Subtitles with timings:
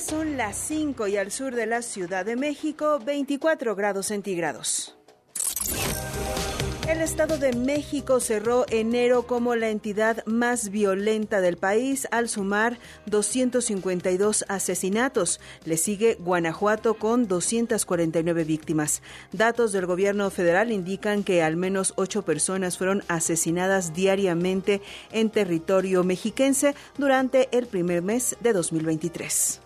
[0.00, 4.96] son las 5 y al sur de la Ciudad de México, 24 grados centígrados.
[6.88, 12.78] El Estado de México cerró enero como la entidad más violenta del país al sumar
[13.06, 15.40] 252 asesinatos.
[15.64, 19.02] Le sigue Guanajuato con 249 víctimas.
[19.32, 26.04] Datos del gobierno federal indican que al menos ocho personas fueron asesinadas diariamente en territorio
[26.04, 29.65] mexiquense durante el primer mes de 2023.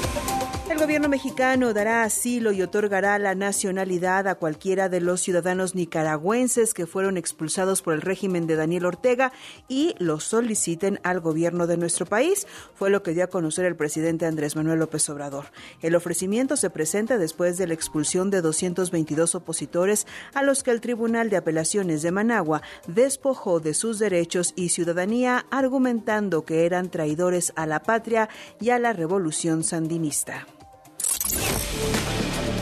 [0.81, 6.87] gobierno mexicano dará asilo y otorgará la nacionalidad a cualquiera de los ciudadanos nicaragüenses que
[6.87, 9.31] fueron expulsados por el régimen de Daniel Ortega
[9.67, 13.75] y los soliciten al gobierno de nuestro país, fue lo que dio a conocer el
[13.75, 15.51] presidente Andrés Manuel López Obrador.
[15.83, 20.81] El ofrecimiento se presenta después de la expulsión de 222 opositores a los que el
[20.81, 27.53] Tribunal de Apelaciones de Managua despojó de sus derechos y ciudadanía argumentando que eran traidores
[27.55, 30.47] a la patria y a la revolución sandinista.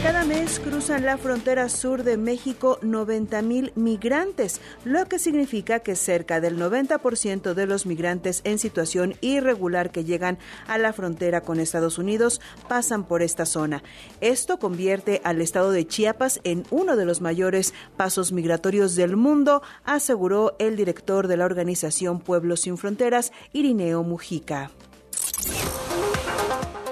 [0.01, 5.97] Cada mes cruzan la frontera sur de México 90 mil migrantes, lo que significa que
[5.97, 10.37] cerca del 90% de los migrantes en situación irregular que llegan
[10.67, 13.83] a la frontera con Estados Unidos pasan por esta zona.
[14.21, 19.61] Esto convierte al estado de Chiapas en uno de los mayores pasos migratorios del mundo,
[19.83, 24.71] aseguró el director de la organización Pueblos Sin Fronteras, Irineo Mujica.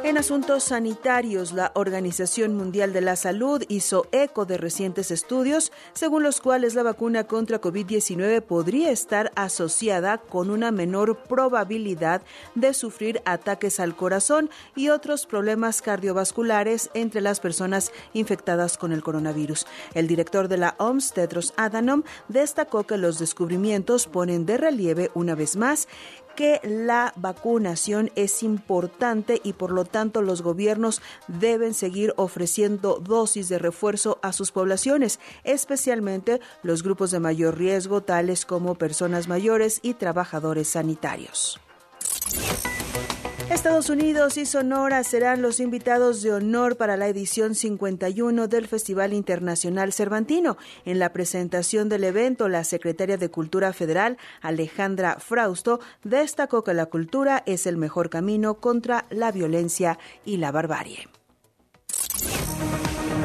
[0.07, 6.23] En asuntos sanitarios, la Organización Mundial de la Salud hizo eco de recientes estudios según
[6.23, 12.21] los cuales la vacuna contra COVID-19 podría estar asociada con una menor probabilidad
[12.55, 19.03] de sufrir ataques al corazón y otros problemas cardiovasculares entre las personas infectadas con el
[19.03, 19.67] coronavirus.
[19.93, 25.35] El director de la OMS, Tedros Adhanom, destacó que los descubrimientos ponen de relieve una
[25.35, 25.89] vez más
[26.37, 33.49] que la vacunación es importante y por lo tanto los gobiernos deben seguir ofreciendo dosis
[33.49, 39.79] de refuerzo a sus poblaciones, especialmente los grupos de mayor riesgo, tales como personas mayores
[39.81, 41.59] y trabajadores sanitarios.
[43.49, 49.13] Estados Unidos y Sonora serán los invitados de honor para la edición 51 del Festival
[49.13, 50.57] Internacional Cervantino.
[50.83, 56.87] En la presentación del evento, la secretaria de Cultura Federal, Alejandra Frausto, destacó que la
[56.87, 61.07] cultura es el mejor camino contra la violencia y la barbarie.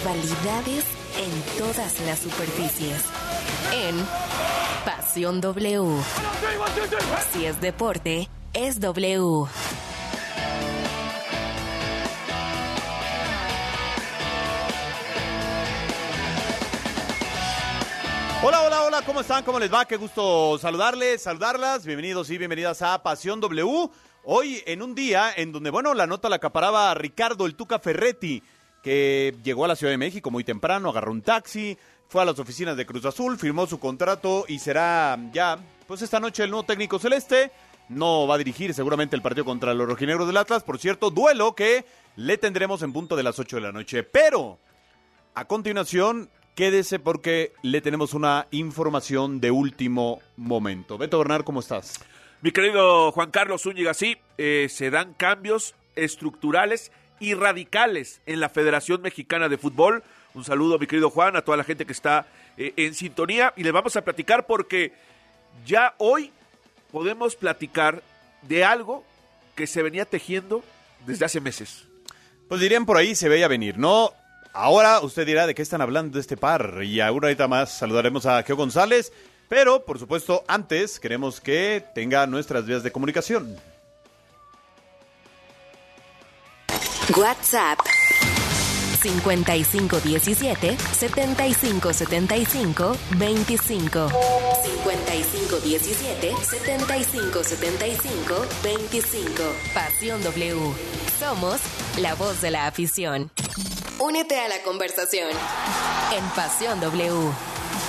[0.00, 0.84] Rivalidades
[1.18, 3.04] en todas las superficies.
[3.70, 3.94] En
[4.84, 6.02] Pasión W.
[7.32, 9.46] Si es deporte, es W.
[18.42, 19.44] Hola, hola, hola, ¿cómo están?
[19.44, 19.84] ¿Cómo les va?
[19.84, 21.84] Qué gusto saludarles, saludarlas.
[21.84, 23.90] Bienvenidos y bienvenidas a Pasión W.
[24.24, 28.42] Hoy en un día en donde, bueno, la nota la acaparaba Ricardo el Tuca Ferretti,
[28.82, 31.76] que llegó a la Ciudad de México muy temprano, agarró un taxi,
[32.08, 36.18] fue a las oficinas de Cruz Azul, firmó su contrato y será ya, pues esta
[36.20, 37.52] noche el nuevo técnico celeste.
[37.88, 40.62] No va a dirigir seguramente el partido contra los rojinegros del Atlas.
[40.62, 41.84] Por cierto, duelo que
[42.16, 44.04] le tendremos en punto de las 8 de la noche.
[44.04, 44.58] Pero,
[45.34, 50.98] a continuación, quédese porque le tenemos una información de último momento.
[50.98, 51.98] Beto Bernard, ¿cómo estás?
[52.42, 58.48] Mi querido Juan Carlos Zúñiga, sí, eh, se dan cambios estructurales y radicales en la
[58.48, 60.02] Federación Mexicana de Fútbol.
[60.34, 62.26] Un saludo, mi querido Juan, a toda la gente que está
[62.56, 64.92] eh, en sintonía y le vamos a platicar porque
[65.64, 66.32] ya hoy
[66.90, 68.02] podemos platicar
[68.42, 69.04] de algo
[69.54, 70.64] que se venía tejiendo
[71.06, 71.84] desde hace meses.
[72.48, 74.12] Pues dirían por ahí se veía venir, ¿no?
[74.52, 78.26] Ahora usted dirá de qué están hablando de este par y ahora ahorita más saludaremos
[78.26, 79.12] a Geo González,
[79.48, 83.56] pero por supuesto antes queremos que tenga nuestras vías de comunicación.
[87.16, 87.78] WhatsApp
[89.02, 94.08] 5517 7575 25
[94.62, 99.42] 5517 7575 25
[99.74, 100.72] Pasión W.
[101.18, 101.60] Somos
[101.98, 103.30] la voz de la afición.
[103.98, 105.30] Únete a la conversación
[106.16, 107.30] en Pasión W.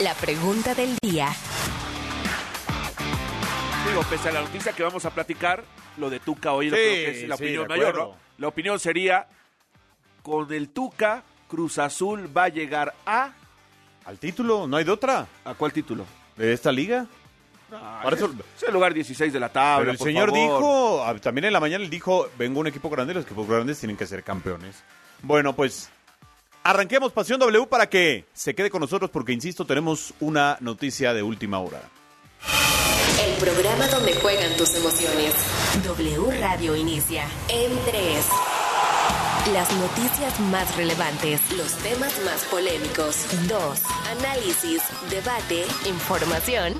[0.01, 1.29] La pregunta del día.
[3.88, 5.63] Digo, pese a la noticia que vamos a platicar,
[5.97, 8.07] lo de Tuca hoy Sí, creo que es la sí, opinión de mayor, acuerdo.
[8.12, 8.30] ¿no?
[8.41, 9.27] La opinión sería,
[10.23, 13.33] con el Tuca, Cruz Azul va a llegar a...
[14.03, 15.27] Al título, no hay de otra.
[15.45, 16.05] ¿A cuál título?
[16.35, 17.05] De esta liga.
[17.69, 20.41] Para eso- Es el lugar 16 de la tabla, Pero el por señor favor.
[20.43, 23.79] dijo, ah, también en la mañana él dijo, vengo un equipo grande, los equipos grandes
[23.79, 24.83] tienen que ser campeones.
[25.21, 25.91] Bueno, pues
[26.63, 31.21] arranquemos Pasión W para que se quede con nosotros porque, insisto, tenemos una noticia de
[31.21, 31.81] última hora.
[33.23, 35.35] El programa donde juegan tus emociones.
[35.83, 38.25] W Radio inicia en 3.
[39.53, 43.27] Las noticias más relevantes, los temas más polémicos.
[43.47, 43.81] 2.
[44.18, 44.81] Análisis,
[45.12, 46.73] debate, información.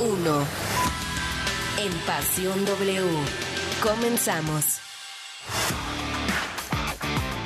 [0.00, 0.46] 1.
[1.78, 3.02] En Pasión W.
[3.82, 4.78] Comenzamos.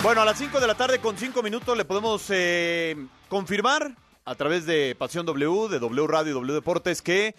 [0.03, 2.95] Bueno, a las 5 de la tarde con 5 minutos le podemos eh,
[3.31, 3.97] confirmar
[4.27, 7.35] a través de Pasión W, de W Radio y W Deportes que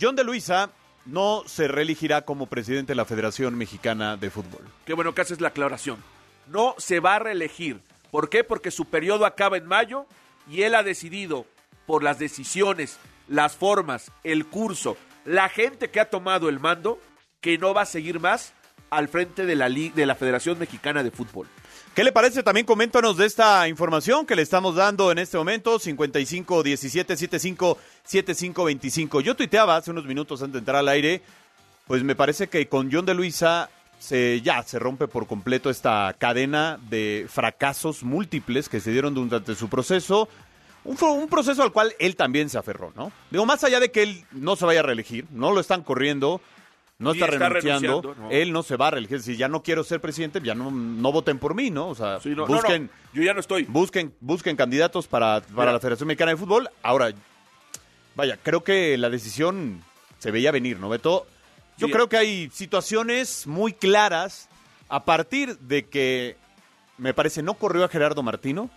[0.00, 0.70] John de Luisa
[1.06, 4.62] no se reelegirá como presidente de la Federación Mexicana de Fútbol.
[4.84, 6.02] Qué bueno que haces la aclaración.
[6.48, 7.80] No se va a reelegir.
[8.10, 8.44] ¿Por qué?
[8.44, 10.06] Porque su periodo acaba en mayo
[10.50, 11.46] y él ha decidido,
[11.86, 12.98] por las decisiones,
[13.28, 17.00] las formas, el curso, la gente que ha tomado el mando,
[17.40, 18.52] que no va a seguir más
[18.90, 21.48] al frente de la, de la Federación Mexicana de Fútbol.
[21.96, 22.42] ¿Qué le parece?
[22.42, 27.78] También coméntanos de esta información que le estamos dando en este momento, 55 17 75
[28.04, 29.20] 75 25.
[29.22, 31.22] Yo tuiteaba hace unos minutos antes de entrar al aire,
[31.86, 36.14] pues me parece que con John de Luisa se, ya se rompe por completo esta
[36.18, 40.28] cadena de fracasos múltiples que se dieron durante su proceso.
[40.84, 43.10] Un, un proceso al cual él también se aferró, ¿no?
[43.30, 46.42] Digo, más allá de que él no se vaya a reelegir, no lo están corriendo,
[46.98, 48.30] no está, está renunciando, renunciando, no.
[48.30, 49.20] él no se va a reelegir.
[49.22, 51.88] Si ya no quiero ser presidente, ya no, no voten por mí, ¿no?
[51.88, 53.64] O sea, Sí, no, no, busquen, yo ya no estoy.
[53.64, 55.72] busquen, busquen candidatos para, para Mira.
[55.72, 56.70] la Federación Mexicana de Fútbol.
[56.82, 57.12] Ahora,
[58.14, 59.82] vaya, creo que la decisión
[60.18, 61.26] se veía venir, ¿no, Beto?
[61.78, 61.92] Yo Sí.
[61.92, 64.48] creo que hay situaciones muy claras
[64.88, 66.36] a partir de que,
[66.96, 68.70] me parece, no corrió a Gerardo Martino.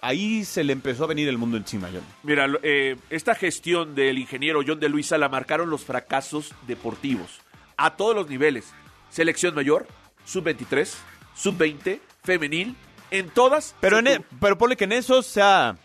[0.00, 2.02] Ahí se le empezó a venir el mundo encima, John.
[2.22, 7.40] Mira, eh, esta gestión del ingeniero John de Luisa la marcaron los fracasos deportivos
[7.76, 8.72] a todos los niveles.
[9.10, 9.86] Selección mayor,
[10.24, 10.94] sub-23,
[11.34, 12.76] sub-20, femenil,
[13.10, 13.74] en todas.
[13.80, 15.76] Pero, en e- pero ponle que en eso sea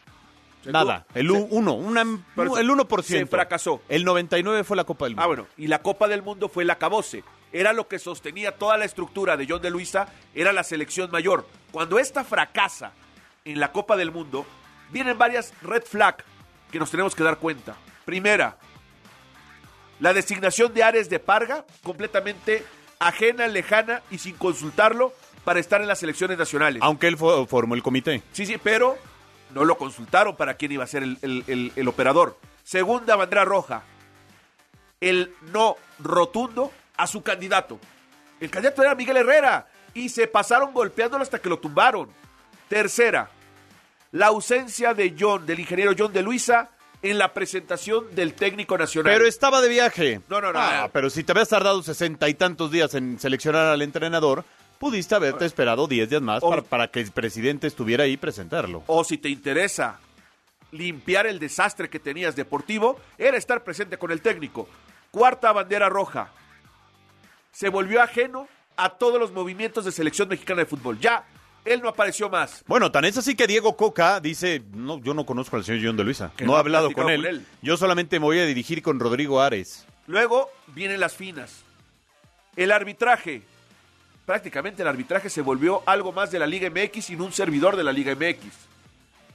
[0.64, 2.04] Se nada, el se- u- uno, una,
[2.36, 3.04] Pero el 1%.
[3.20, 3.82] se fracasó.
[3.90, 5.24] El 99 fue la Copa del Mundo.
[5.24, 7.24] Ah, bueno, y la Copa del Mundo fue la cabose.
[7.52, 11.48] Era lo que sostenía toda la estructura de John de Luisa, era la selección mayor.
[11.72, 12.92] Cuando esta fracasa
[13.46, 14.46] en la Copa del Mundo,
[14.90, 16.24] vienen varias red flag
[16.72, 17.76] que nos tenemos que dar cuenta.
[18.06, 18.58] Primera,
[20.00, 22.66] la designación de Ares de Parga, completamente
[23.00, 25.14] ajena, lejana y sin consultarlo
[25.44, 26.82] para estar en las selecciones nacionales.
[26.82, 28.24] Aunque él formó el comité.
[28.32, 28.98] Sí, sí, pero
[29.52, 32.38] no lo consultaron para quién iba a ser el, el- el- el operador.
[32.64, 33.84] Segunda bandera roja,
[35.02, 37.80] el no rotundo a su candidato.
[38.40, 42.10] El candidato era Miguel Herrera y se pasaron golpeándolo hasta que lo tumbaron.
[42.74, 43.30] Tercera,
[44.14, 46.70] la ausencia de John, del ingeniero John de Luisa,
[47.04, 49.14] en la presentación del técnico nacional.
[49.14, 50.22] Pero estaba de viaje.
[50.28, 50.58] No, no, no.
[50.60, 54.44] Ah, pero si te habías tardado sesenta y tantos días en seleccionar al entrenador,
[54.80, 58.84] pudiste haberte esperado diez días más O- para, para que el presidente estuviera ahí presentarlo.
[58.88, 60.00] o si te interesa
[60.72, 64.68] limpiar el desastre que tenías deportivo, era estar presente con el técnico.
[65.12, 66.32] Cuarta bandera roja.
[67.52, 68.48] Se volvió ajeno
[68.78, 71.00] a todos los movimientos de selección mexicana de fútbol.
[71.00, 71.24] Ya,
[71.66, 72.64] él no apareció más.
[72.68, 75.98] Bueno, tan es así que Diego Coca dice, no, yo no conozco al señor John
[75.98, 77.22] de Luisa, no no he ha hablado con él.
[77.22, 77.46] con él.
[77.62, 79.86] yo solamente me voy a dirigir con Rodrigo Ares.
[80.08, 81.64] Luego vienen las finas.
[82.56, 83.42] El arbitraje.
[84.26, 87.76] Prácticamente el arbitraje se volvió algo más de la Liga MX y no un servidor
[87.76, 88.46] de la Liga MX.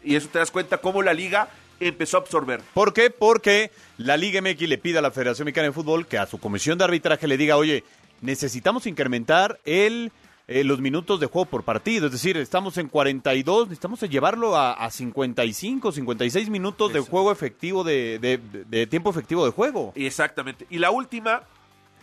[0.03, 1.49] Y eso te das cuenta cómo la liga
[1.81, 2.61] empezó a absorber.
[2.75, 3.11] ¿Por qué?
[3.11, 6.39] Porque la Liga MX le pide a la Federación Mexicana de Fútbol que a su
[6.39, 7.85] comisión de arbitraje le diga, oye,
[8.21, 10.13] necesitamos incrementar el,
[10.49, 12.07] eh, los minutos de juego por partido.
[12.07, 17.85] Es decir, estamos en 42, necesitamos llevarlo a, a 55, 56 minutos de juego efectivo,
[17.85, 19.93] de, de- de tiempo efectivo de juego.
[19.95, 20.67] Exactamente.
[20.71, 21.43] Y la última,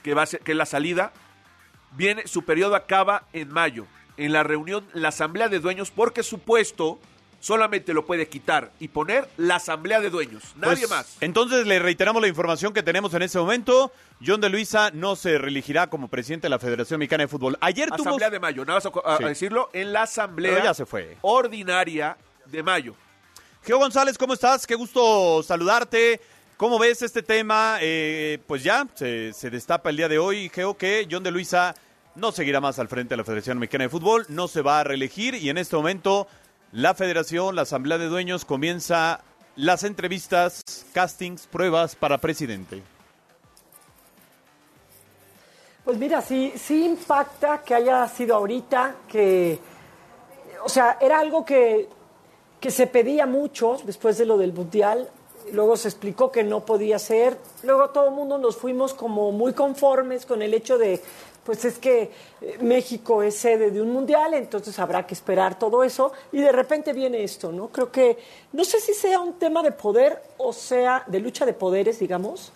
[0.03, 1.11] que va a ser, que es la salida,
[1.97, 3.85] viene, su periodo acaba en mayo,
[4.17, 6.99] en la reunión, la asamblea de dueños, porque su puesto
[7.45, 11.17] solamente lo puede quitar y poner la asamblea de dueños, nadie Pues, más.
[11.21, 13.91] Entonces le reiteramos la información que tenemos en este momento.
[14.25, 17.55] John de Luisa no se reelegirá como presidente de la Federación Mexicana de Fútbol.
[17.61, 18.01] Ayer tuvo...
[18.09, 19.23] Asamblea de mayo, nada más a, a- Sí.
[19.25, 21.17] a decirlo, en la asamblea Pero ya se fue.
[21.21, 22.95] ordinaria de mayo.
[23.63, 24.65] Geo González, ¿cómo estás?
[24.65, 26.19] Qué gusto saludarte.
[26.57, 27.77] ¿Cómo ves este tema?
[27.79, 31.75] Eh, pues ya se, se destapa el día de hoy, Geo, que John de Luisa
[32.15, 34.83] no seguirá más al frente de la Federación Mexicana de Fútbol, no se va a
[34.83, 36.27] reelegir y en este momento
[36.75, 39.22] la Federación, la Asamblea de Dueños comienza
[39.55, 40.62] las entrevistas,
[40.94, 42.84] castings, pruebas para presidente.
[45.86, 49.58] Pues mira, sí, sí impacta que haya sido ahorita, que,
[50.65, 51.88] o sea, era algo que,
[52.60, 55.10] que se pedía mucho después de lo del Mundial,
[55.53, 59.53] luego se explicó que no podía ser, luego todo el mundo nos fuimos como muy
[59.53, 61.01] conformes con el hecho de,
[61.45, 62.11] pues es que
[62.41, 66.51] eh, México es sede de un mundial, entonces habrá que esperar todo eso, y de
[66.51, 67.67] repente viene esto, ¿no?
[67.69, 68.17] Creo que,
[68.51, 72.51] no sé si sea un tema de poder o sea de lucha de poderes, digamos,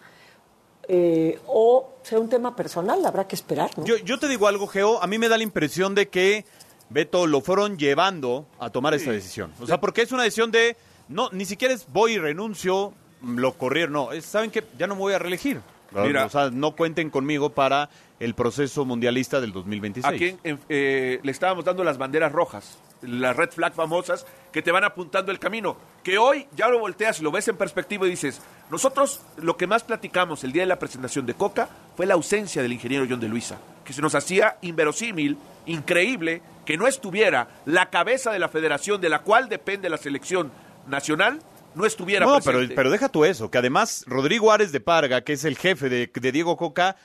[0.87, 3.85] eh, o sea un tema personal, habrá que esperar, ¿no?
[3.85, 6.45] Yo, yo te digo algo, Geo, a mí me da la impresión de que,
[6.89, 9.53] Beto, lo fueron llevando a tomar esta decisión.
[9.61, 10.75] O sea, porque es una decisión de,
[11.07, 14.95] no, ni siquiera es voy y renuncio, lo corrieron, no, es, ¿saben que Ya no
[14.95, 15.61] me voy a reelegir.
[15.91, 16.25] Mira.
[16.25, 20.05] o sea, no cuenten conmigo para el proceso mundialista del 2026.
[20.05, 24.71] A quien eh, le estábamos dando las banderas rojas, las red flag famosas que te
[24.71, 25.77] van apuntando el camino.
[26.03, 29.67] Que hoy ya lo volteas y lo ves en perspectiva y dices, nosotros lo que
[29.67, 33.19] más platicamos el día de la presentación de Coca fue la ausencia del ingeniero John
[33.19, 38.49] de Luisa, que se nos hacía inverosímil, increíble, que no estuviera la cabeza de la
[38.49, 40.51] federación de la cual depende la selección
[40.87, 41.39] nacional
[41.75, 42.75] no estuviera No, pero, presente.
[42.75, 46.11] pero deja tú eso, que además Rodrigo Ares de Parga, que es el jefe de,
[46.13, 46.95] de Diego Coca,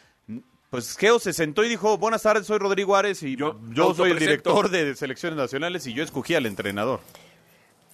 [0.70, 4.10] pues Geo se sentó y dijo, buenas tardes, soy Rodrigo Ares y Yo yo, soy
[4.10, 4.18] el autopresento".
[4.18, 7.00] director de selecciones nacionales y yo escogí al entrenador.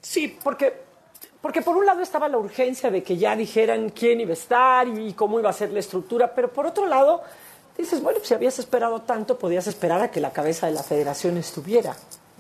[0.01, 0.73] Sí, porque,
[1.43, 4.89] porque por un lado estaba la urgencia de que ya dijeran quién iba a estar
[4.89, 7.23] y cómo iba a ser la estructura, pero por otro lado
[7.77, 11.37] dices, bueno, si habías esperado tanto, podías esperar a que la cabeza de la federación
[11.37, 11.95] estuviera,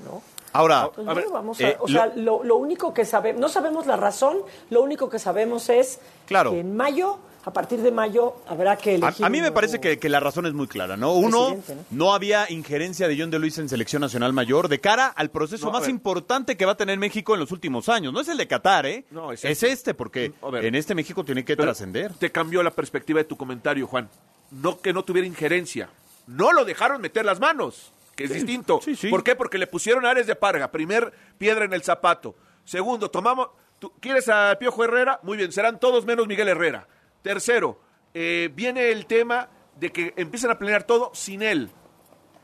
[0.04, 0.22] ¿no?
[0.52, 3.40] Ahora, Pues A ver, bueno, vamos a, eh, o sea, lo, lo único que sabemos,
[3.40, 4.38] no sabemos la razón,
[4.70, 6.50] lo único que sabemos es Claro.
[6.50, 9.24] que en mayo, a partir de mayo, habrá que a, elegir.
[9.24, 11.14] a mí me parece que, que la razón es muy clara, ¿no?
[11.14, 11.56] Uno,
[11.90, 12.12] ¿no?
[12.12, 15.72] había injerencia de John de Luis en selección nacional mayor de cara al proceso No,
[15.72, 15.90] más ver.
[15.90, 18.12] importante que va a tener México en los últimos años.
[18.12, 19.04] No es el de Qatar, ¿eh?
[19.10, 19.70] No, es es, este.
[19.72, 22.12] este, porque en este México tiene que trascender.
[22.14, 24.08] Te cambió la perspectiva de tu comentario, Juan.
[24.50, 25.88] No que no tuviera injerencia.
[26.26, 27.92] No lo dejaron meter las manos,
[28.28, 28.80] que es distinto.
[28.82, 29.08] sí, sí.
[29.08, 29.34] ¿Por qué?
[29.36, 30.70] Porque le pusieron Ares de Parga.
[30.70, 32.34] Primer, piedra en el zapato.
[32.64, 33.48] Segundo, tomamos.
[33.78, 35.20] ¿tú ¿Quieres a Piojo Herrera?
[35.22, 36.86] Muy bien, serán todos menos Miguel Herrera.
[37.22, 37.80] Tercero,
[38.14, 41.70] eh, viene el tema de que empiezan a planear todo sin él.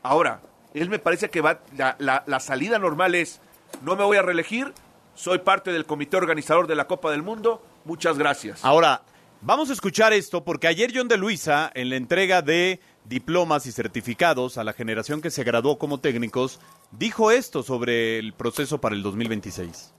[0.03, 0.41] Ahora,
[0.73, 1.59] él me parece que va.
[1.75, 3.39] La, la- la salida normal es:
[3.83, 4.73] no me voy a reelegir,
[5.15, 8.63] soy parte del comité organizador de la Copa del Mundo, muchas gracias.
[8.63, 9.01] Ahora,
[9.41, 13.71] vamos a escuchar esto porque ayer John de Luisa, en la entrega de diplomas y
[13.71, 16.59] certificados a la generación que se graduó como técnicos,
[16.91, 19.93] dijo esto sobre el proceso para el 2026.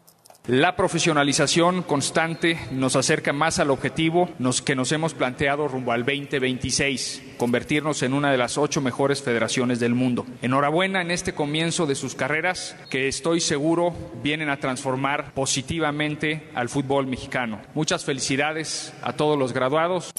[0.48, 4.30] La profesionalización constante nos acerca más al objetivo
[4.64, 9.78] que nos hemos planteado rumbo al 2026, convertirnos en una de las ocho mejores federaciones
[9.78, 10.24] del mundo.
[10.40, 16.70] Enhorabuena en este comienzo de sus carreras, que estoy seguro vienen a transformar positivamente al
[16.70, 17.60] fútbol mexicano.
[17.74, 20.12] Muchas felicidades a todos los graduados.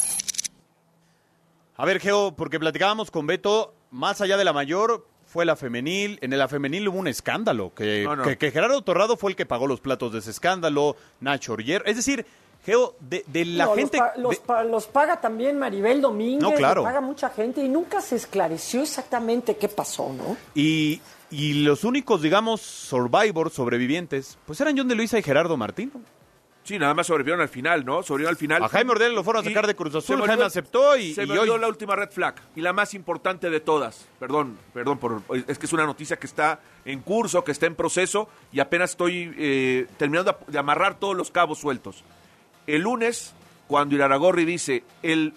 [1.82, 6.20] A ver, Geo, porque platicábamos con Beto, más allá de la mayor, fue la femenil.
[6.22, 8.24] En la femenil hubo un escándalo, que, No, no.
[8.24, 11.82] que, que Gerardo Torrado fue el que pagó los platos de ese escándalo, Nacho Orller.
[11.86, 12.26] Es decir,
[12.66, 13.98] Geo, de, de la No, gente...
[13.98, 16.82] Los, pa- los de- pa- los paga también Maribel Domínguez, No, claro.
[16.82, 20.36] los paga mucha gente y nunca se esclareció exactamente qué pasó, ¿no?
[20.56, 21.00] y,
[21.32, 25.94] y los únicos, digamos, survivors, sobrevivientes, pues eran John de Luisa y Gerardo Martín.
[26.70, 28.04] Sí, nada más sobrevivieron al final, ¿no?
[28.04, 28.64] Sobrevivieron al final.
[28.64, 31.16] A Jaime Ordiales lo fueron a Y sacar de Cruz Azul, me Jaime aceptó y,
[31.16, 31.62] Se y me olvidó hoy...
[31.62, 34.08] la última red flag y la más importante de todas.
[34.20, 37.74] Perdón, perdón, por, es que es una noticia que está en curso, que está en
[37.74, 42.04] proceso y apenas estoy eh, terminando de amarrar todos los cabos sueltos.
[42.68, 43.34] El lunes,
[43.68, 45.34] cuando Iraragorri dice el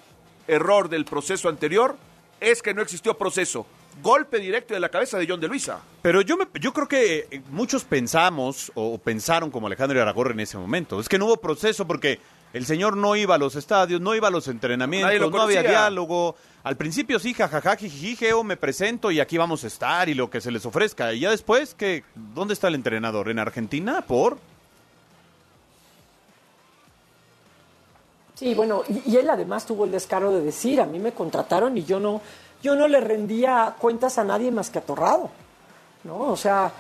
[0.49, 1.97] error del proceso anterior,
[2.41, 3.67] es que no existió proceso.
[4.01, 5.81] Golpe directo de la cabeza de John de Luisa.
[6.01, 10.41] Pero yo, me, yo creo que eh, muchos pensamos o pensaron como Alejandro Aragorri en
[10.41, 10.99] ese momento.
[10.99, 12.19] Es que no hubo proceso porque
[12.53, 15.63] el señor no iba a los estadios, no iba a los entrenamientos, lo no había
[15.63, 16.37] diálogo.
[16.65, 20.31] Al principio sí, jajaja, jijiji, Geo, me presento y aquí vamos a estar y lo
[20.31, 21.13] que se les ofrezca.
[21.13, 23.29] Y ya después, que ¿dónde está el entrenador?
[23.31, 24.03] ¿En Argentina?
[24.03, 24.39] ¿Por?
[28.35, 31.77] Sí, bueno, y, y él además tuvo el descaro de decir, a mí me contrataron
[31.79, 32.21] y yo no,
[32.63, 35.31] yo no le rendía cuentas a nadie más que a Torrado,
[36.05, 36.19] ¿no?
[36.19, 36.73] O sea,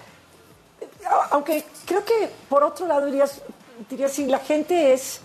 [1.30, 3.42] aunque creo que por otro lado dirías,
[3.90, 5.20] dirías si la gente es,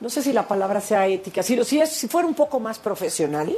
[0.00, 2.78] no sé si la palabra sea ética, si, si, es, si fuera un poco más
[2.78, 3.56] profesional,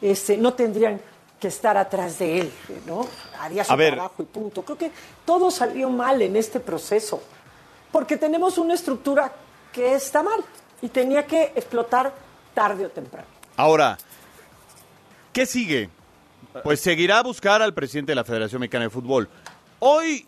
[0.00, 1.00] este, no tendrían
[1.40, 2.52] que estar atrás de él,
[2.86, 3.06] ¿no?
[3.40, 4.62] Haría su trabajo y punto.
[4.62, 4.90] Creo que
[5.24, 7.20] todo salió mal en este proceso,
[7.92, 9.32] porque tenemos una estructura
[9.72, 10.44] que está mal
[10.80, 12.12] y tenía que explotar
[12.54, 13.28] tarde o temprano.
[13.56, 13.98] Ahora,
[15.36, 15.90] ¿qué sigue?
[16.64, 19.28] Pues seguirá a buscar al presidente de la Federación Mexicana de Fútbol.
[19.80, 20.26] Hoy,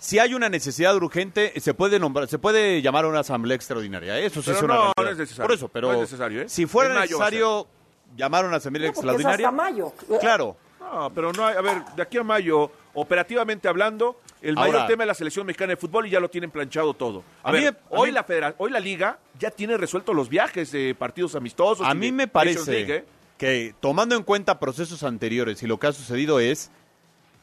[0.00, 4.18] si hay una necesidad urgente, se puede nombrar, se puede llamar a una asamblea extraordinaria.
[4.18, 5.46] Eso sí Pero es una no, no es necesario.
[5.46, 6.48] Por eso, pero No es necesario, ¿eh?
[6.48, 7.68] si fuera a necesario,
[8.16, 9.46] llamaron a asamblea No, porque es extraordinaria.
[9.48, 9.92] hasta mayo.
[10.20, 10.56] Claro.
[10.80, 14.86] No, pero no hay, a ver, de aquí a mayo, operativamente hablando, el mayor Ahora-
[14.88, 17.22] tema es la selección mexicana de fútbol y ya lo tienen planchado todo.
[17.44, 20.28] A, A mí a hoy mí- la federa- hoy la liga ya tiene resuelto los
[20.28, 21.86] viajes de partidos amistosos.
[21.86, 23.04] A y mí me parece League, ¿eh?
[23.38, 26.70] Que, tomando en cuenta procesos anteriores y lo que ha sucedido es,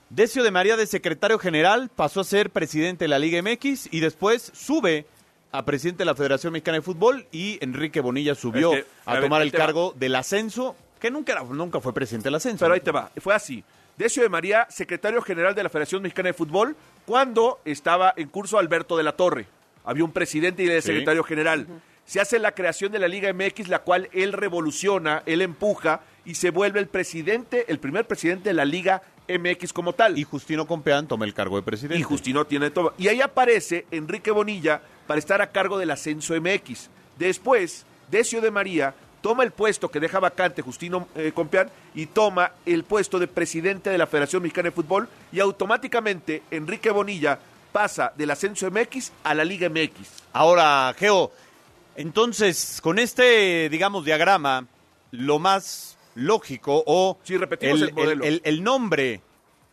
[0.09, 4.01] Decio de María de secretario general pasó a ser presidente de la Liga MX y
[4.01, 5.07] después sube
[5.51, 9.19] a presidente de la Federación Mexicana de Fútbol y Enrique Bonilla subió Es que, a
[9.19, 9.57] tomar el va.
[9.57, 12.59] cargo del ascenso, que nunca, era- nunca fue presidente del ascenso.
[12.65, 13.09] Pero ahí te va.
[13.17, 13.63] Fue así.
[13.97, 16.75] Decio de María, secretario general de la Federación Mexicana de Fútbol,
[17.05, 19.47] cuando estaba en curso Alberto de la Torre.
[19.85, 20.87] Había un presidente y el Sí.
[20.87, 21.65] secretario general.
[22.05, 26.35] Se hace la creación de la Liga MX, la cual él revoluciona, él empuja y
[26.35, 30.17] se vuelve el presidente, el primer presidente de la Liga MX como tal.
[30.17, 31.99] Y Justino Compeán toma el cargo de presidente.
[31.99, 32.93] Y Justino tiene todo.
[32.97, 36.89] Y ahí aparece Enrique Bonilla para estar a cargo del ascenso MX.
[37.17, 42.51] Después, Decio de María toma el puesto que deja vacante Justino eh, Compeán y toma
[42.65, 47.39] el puesto de presidente de la Federación Mexicana de Fútbol y automáticamente Enrique Bonilla
[47.71, 50.07] pasa del ascenso MX a la Liga MX.
[50.33, 51.31] Ahora, Geo,
[51.95, 54.67] entonces, con este, digamos, diagrama,
[55.11, 58.23] lo más lógico o Sí, repetimos el modelo.
[58.23, 59.21] el- el nombre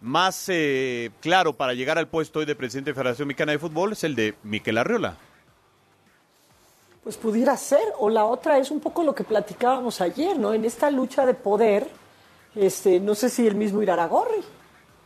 [0.00, 3.92] más eh, claro para llegar al puesto hoy de presidente de Federación Mexicana de Fútbol
[3.92, 5.16] es el de Miquel Arriola.
[7.04, 10.54] Pues pudiera ser, o la otra es un poco lo que platicábamos ayer, ¿no?
[10.54, 11.88] En esta lucha de poder,
[12.54, 14.40] este, no sé si el mismo Iraragorri.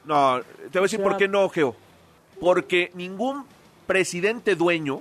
[0.05, 1.75] No, te voy a decir O sea- por qué no, Geo.
[2.39, 3.45] Porque ningún
[3.87, 5.01] presidente dueño,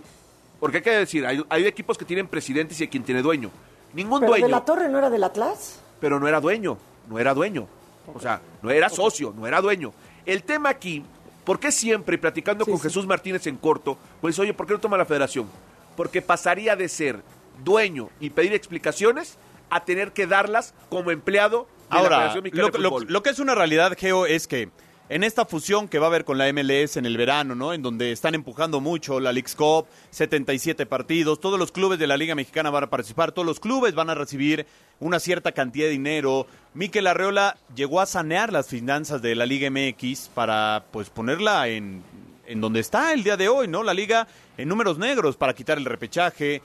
[0.59, 3.49] porque hay que decir, hay, hay equipos que tienen presidentes y hay quien tiene dueño.
[3.93, 4.45] Ningún Pero dueño.
[4.47, 5.79] de la Torre no era del Atlas.
[5.99, 6.77] pero no era dueño,
[7.09, 7.67] no era dueño.
[8.13, 9.91] O sea, no era socio, no era dueño.
[10.25, 11.03] El tema aquí,
[11.43, 12.83] ¿por qué siempre, y platicando Sí, con sí.
[12.87, 15.47] Jesús Martínez en corto, pues oye, ¿por qué no toma la federación?
[15.95, 17.21] Porque pasaría de ser
[17.63, 19.37] dueño y pedir explicaciones
[19.69, 23.05] a tener que darlas como empleado de la Ahora, Federación Mexicana lo, de lo- Fútbol.
[23.09, 24.69] lo que es una realidad, Geo, es que
[25.07, 27.73] en esta fusión que va a haber con la MLS en el verano, ¿no?
[27.73, 32.17] En donde están empujando mucho la League's Cup, 77 partidos, todos los clubes de la
[32.17, 34.65] Liga Mexicana van a participar, todos los clubes van a recibir
[34.99, 36.47] una cierta cantidad de dinero.
[36.73, 42.01] Miquel Arreola llegó a sanear las finanzas de la Liga MX para, pues, ponerla en,
[42.47, 43.83] en donde está el día de hoy, ¿no?
[43.83, 46.61] La Liga en números negros para quitar el repechaje.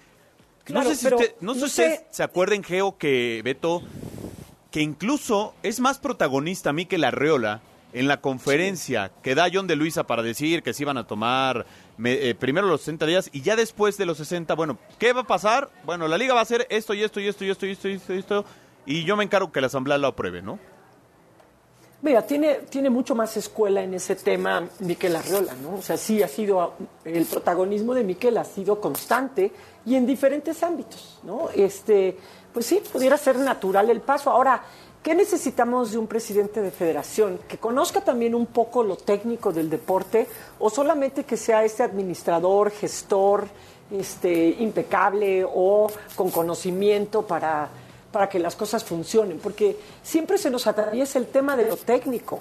[0.64, 3.82] Claro, no sé si, usted- no sé si se acuerden, Geo, que Beto,
[4.70, 7.60] que incluso es más protagonista Miquel Arreola
[7.92, 11.66] en la conferencia que da John de Luisa para decir que se iban a tomar
[11.96, 15.22] me- eh, primero los 60 días y ya después de los 60, bueno, ¿qué va
[15.22, 15.70] a pasar?
[15.84, 17.88] Bueno, la liga va a hacer esto y esto y esto y esto y esto
[17.88, 18.44] y esto y esto
[18.86, 20.58] y yo me encargo que la asamblea lo apruebe, ¿no?
[22.02, 25.74] Mira, tiene, tiene mucho más escuela en ese tema Miquel Arriola, ¿no?
[25.74, 26.72] O sea, sí ha sido,
[27.04, 29.52] el protagonismo de Miquel ha sido constante
[29.84, 31.50] y en diferentes ámbitos, ¿no?
[31.54, 32.16] Este,
[32.54, 34.30] pues sí, pudiera ser natural el paso.
[34.30, 34.62] Ahora,
[35.02, 37.38] ¿qué necesitamos de un presidente de federación?
[37.48, 40.26] ¿Que conozca también un poco lo técnico del deporte
[40.58, 43.46] o solamente que sea este administrador, gestor,
[43.90, 47.68] este, impecable o con conocimiento para
[48.12, 52.40] para que las cosas funcionen, porque siempre se nos atraviesa el tema de lo técnico.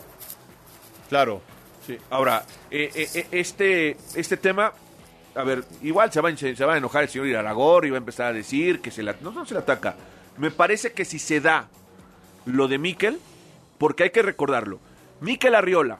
[1.10, 1.42] Claro.
[1.86, 1.96] Sí.
[2.10, 4.74] Ahora, eh, eh, eh, este, este tema,
[5.36, 8.34] a ver, igual se va, a- enojar el señor Iraragor y va a empezar a
[8.34, 9.96] decir que se la, no, no se le ataca.
[10.38, 11.68] Me parece que si se da
[12.56, 13.20] lo de Miquel,
[13.78, 14.80] porque hay que recordarlo,
[15.22, 16.00] Miquel Arriola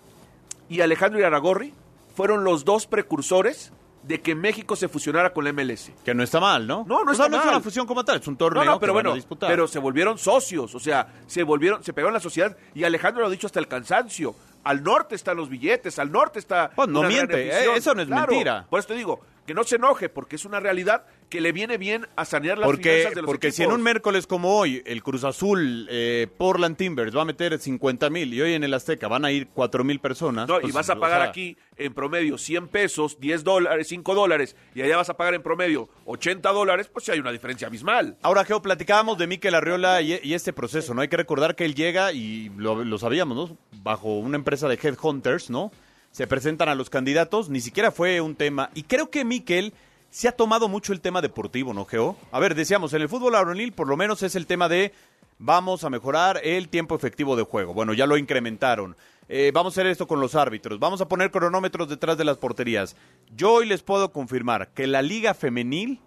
[0.70, 1.74] y Alejandro Iraragorri
[2.16, 3.72] fueron los dos precursores
[4.04, 5.92] de que México se fusionara con la MLS.
[6.06, 6.86] Que no está mal, ¿no?
[6.88, 7.56] No, no O sea, está no es mal.
[7.56, 9.50] una fusión como tal, es un torneo No, no, pero que van a bueno, disputar.
[9.50, 13.28] pero se volvieron socios, o sea, se volvieron, se pegaron la sociedad y Alejandro lo
[13.28, 14.36] ha dicho hasta el cansancio.
[14.64, 16.70] Al norte están los billetes, al norte está.
[16.76, 18.66] Pues no miente, eh, eso no es Claro, mentira.
[18.70, 21.80] Por eso te digo, que no se enoje, porque es una realidad que le viene
[21.80, 24.84] bien a sanear las Porque, finanzas de los porque si en un miércoles como hoy
[24.86, 28.72] el Cruz Azul, eh, Portland Timbers va a meter 50 mil y hoy en el
[28.76, 30.48] Azteca van a ir 4 mil personas.
[30.48, 33.88] No, y pues, vas a o pagar sea, aquí en promedio 100 pesos, 10 dólares,
[33.88, 37.32] 5 dólares, y allá vas a pagar en promedio 80 dólares, pues sí hay una
[37.32, 38.18] diferencia abismal.
[38.22, 41.02] Ahora, Geo, platicábamos de Miquel Arriola y, y este proceso, ¿no?
[41.02, 43.58] Hay que recordar que él llega, y lo, lo sabíamos, ¿no?
[43.82, 45.72] Bajo una empresa de headhunters, ¿no?
[46.20, 48.72] Se presentan a los candidatos, ni siquiera fue un tema.
[48.74, 49.74] Y creo que Miquel
[50.10, 52.18] se ha tomado mucho el tema deportivo, ¿no, Geo?
[52.34, 54.92] A ver, decíamos, en el fútbol varonil por lo menos es el tema de
[55.38, 57.74] vamos a mejorar el tiempo efectivo de juego.
[57.74, 58.98] Bueno, ya lo incrementaron.
[59.30, 60.78] Eh, vamos a hacer esto con los árbitros.
[60.78, 62.98] Vamos a poner cronómetros detrás de las porterías.
[63.34, 66.02] Yo hoy les puedo confirmar que la liga femenil,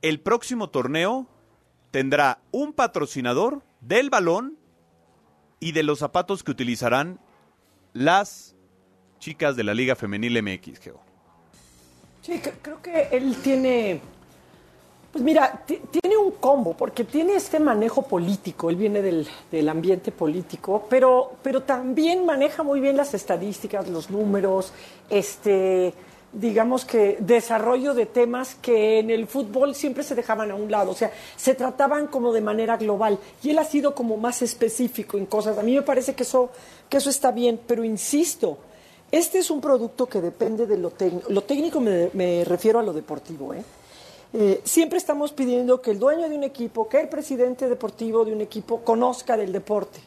[0.00, 1.26] el próximo torneo,
[1.90, 4.56] tendrá un patrocinador del balón
[5.58, 7.18] y de los zapatos que utilizarán
[7.92, 8.54] las
[9.20, 10.98] chicas de la Liga Femenil MX, Geo.
[12.22, 14.00] Sí, cre- creo que él tiene
[15.12, 20.12] Pues mira, tiene un combo, porque tiene este manejo político, él viene del, del, ambiente
[20.12, 24.72] político, pero, pero también maneja muy bien las estadísticas, los números,
[25.08, 25.92] este,
[26.32, 30.92] digamos que desarrollo de temas que en el fútbol siempre se dejaban a un lado,
[30.92, 35.18] o sea, se trataban como de manera global y él ha sido como más específico
[35.18, 35.58] en cosas.
[35.58, 36.50] A mí me parece que eso,
[36.88, 38.58] que eso está bien, pero insisto,
[39.10, 41.30] este es un producto que depende de lo técnico.
[41.30, 43.64] Lo técnico me, me refiero a lo deportivo, ¿eh?
[44.32, 48.32] Eh, siempre estamos pidiendo que el dueño de un equipo, que el presidente deportivo de
[48.32, 50.00] un equipo conozca del deporte.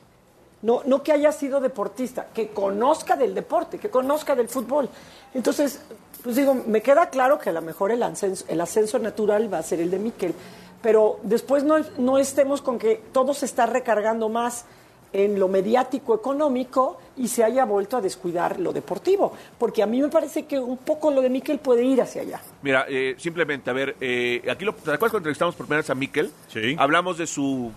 [0.61, 4.87] No, no que haya sido deportista, que conozca del deporte, que conozca del fútbol.
[5.33, 5.81] Entonces,
[6.23, 9.57] pues digo, me queda claro que a lo mejor el ascenso, el ascenso natural va
[9.57, 10.33] a ser el de Miquel,
[10.81, 14.63] pero después no, no estemos con que todo se está recargando más
[15.13, 19.33] en lo mediático económico y se haya vuelto a descuidar lo deportivo.
[19.57, 22.41] Porque a mí me parece que un poco lo de Miquel puede ir hacia allá.
[22.61, 25.89] Mira, eh, simplemente, a ver, eh, aquí lo, ¿te acuerdas cuando entrevistamos por primera vez
[25.89, 26.31] a Miquel?
[26.47, 26.75] Sí.
[26.77, 27.71] Hablamos de su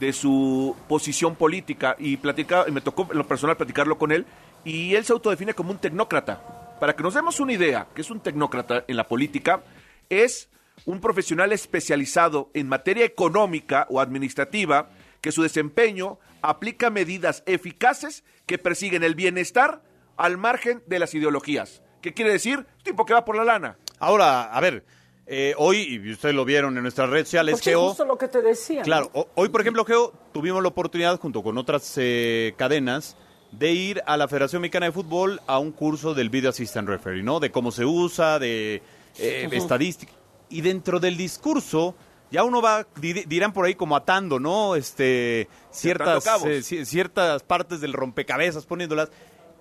[0.00, 4.26] de su posición política y platica, y me tocó en lo personal platicarlo con él
[4.64, 6.76] y él se autodefine como un tecnócrata.
[6.78, 9.62] Para que nos demos una idea, que es un tecnócrata en la política,
[10.08, 10.48] es
[10.84, 18.58] un profesional especializado en materia económica o administrativa que su desempeño aplica medidas eficaces que
[18.58, 19.82] persiguen el bienestar
[20.16, 21.82] al margen de las ideologías.
[22.00, 22.66] ¿Qué quiere decir?
[22.82, 23.78] Tipo que va por la lana.
[23.98, 24.84] Ahora, a ver,
[25.26, 27.88] eh, hoy, y ustedes lo vieron en nuestras redes sociales, Porque Geo.
[27.88, 28.82] justo lo que te decía.
[28.82, 33.16] Claro, hoy, por ejemplo, Geo, tuvimos la oportunidad, junto con otras eh, cadenas,
[33.52, 37.22] de ir a la Federación Mexicana de Fútbol a un curso del Video Assistant Referee,
[37.22, 37.40] ¿no?
[37.40, 38.82] De cómo se usa, de
[39.18, 40.12] eh, estadística.
[40.48, 41.94] Y dentro del discurso,
[42.30, 44.76] ya uno va, di- dirán por ahí como atando, ¿no?
[44.76, 49.10] Este, ciertas, eh, ci- ciertas partes del rompecabezas, poniéndolas.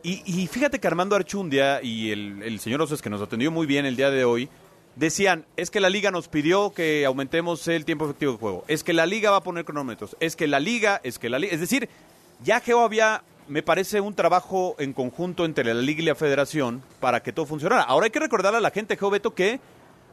[0.04, 3.66] Y, y fíjate que Armando Archundia y el, el señor Oces, que nos atendió muy
[3.66, 4.48] bien el día de hoy,
[4.96, 8.84] decían, es que la liga nos pidió que aumentemos el tiempo efectivo de juego, es
[8.84, 11.54] que la liga va a poner cronómetros, es que la liga, es que la liga,
[11.54, 11.88] es decir,
[12.44, 16.84] ya Geo había, me parece, un trabajo en conjunto entre la liga y la federación
[17.00, 17.82] para que todo funcionara.
[17.84, 19.60] Ahora hay que recordar a la gente, Geo Beto, que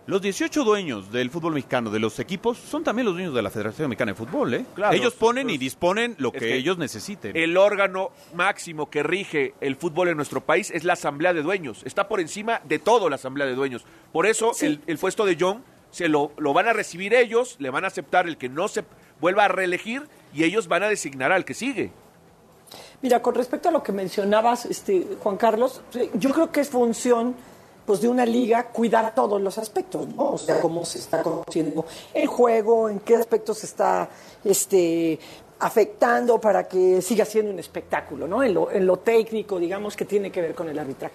[0.07, 3.51] los 18 dueños del fútbol mexicano, de los equipos, son también los dueños de la
[3.51, 4.67] Federación Mexicana de Fútbol, ¿eh?
[4.75, 7.37] Claro, Ellos ponen pues, y disponen lo es que, que ellos necesiten.
[7.37, 11.83] El órgano máximo que rige el fútbol en nuestro país es la Asamblea de Dueños.
[11.85, 13.85] Está por encima de todo la Asamblea de Dueños.
[14.13, 17.71] Por eso el, el puesto de John se lo, lo van a recibir ellos, le
[17.71, 18.85] van a aceptar el que no se
[19.21, 20.03] vuelva a reelegir
[20.35, 21.93] y ellos van a designar al que sigue.
[23.01, 25.83] Mira, con respecto a lo que mencionabas, este, Juan Carlos,
[26.15, 27.37] yo creo que es función
[27.87, 30.33] pues, de una liga cuidar todos los aspectos, ¿no?
[30.33, 34.09] O sea, cómo se está conociendo el juego, en qué aspectos se está
[34.45, 35.19] este,
[35.61, 38.43] afectando para que siga siendo un espectáculo, ¿no?
[38.43, 41.15] En lo, en lo técnico, digamos, que tiene que ver con el arbitraje.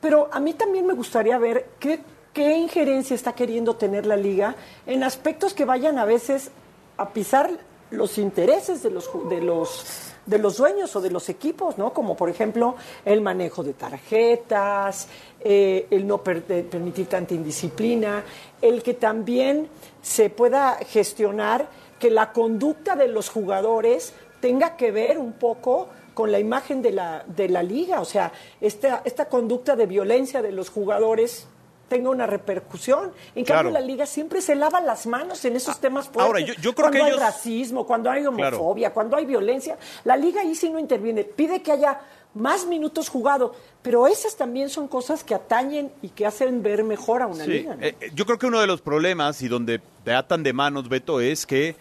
[0.00, 2.00] Pero a mí también me gustaría ver qué,
[2.32, 4.54] qué injerencia está queriendo tener la liga
[4.86, 6.50] en aspectos que vayan a veces
[6.96, 7.50] a pisar
[7.94, 11.92] los intereses de los, de los, de los dueños o de los equipos, ¿no?
[11.92, 15.08] Como por ejemplo el manejo de tarjetas,
[15.40, 18.24] eh, el no permitir tanta indisciplina,
[18.60, 19.68] el que también
[20.02, 26.30] se pueda gestionar que la conducta de los jugadores tenga que ver un poco con
[26.30, 30.52] la imagen de la, de la liga, o sea, esta, esta conducta de violencia de
[30.52, 31.46] los jugadores
[31.88, 33.12] tenga una repercusión.
[33.34, 33.64] En Claro.
[33.68, 36.46] cambio, la liga siempre se lava las manos en esos temas ahora, fuertes.
[36.56, 38.56] yo- yo creo cuando que hay ellos- racismo, cuando hay Claro.
[38.56, 41.24] homofobia, cuando hay violencia, la liga ahí sí no interviene.
[41.24, 42.00] Pide que haya
[42.34, 47.22] más minutos jugados, pero esas también son cosas que atañen y que hacen ver mejor
[47.22, 47.76] a una Sí, liga.
[47.76, 47.82] ¿no?
[47.84, 50.88] eh, eh, yo creo que uno de los problemas y donde te atan de manos,
[50.88, 51.76] Beto, es que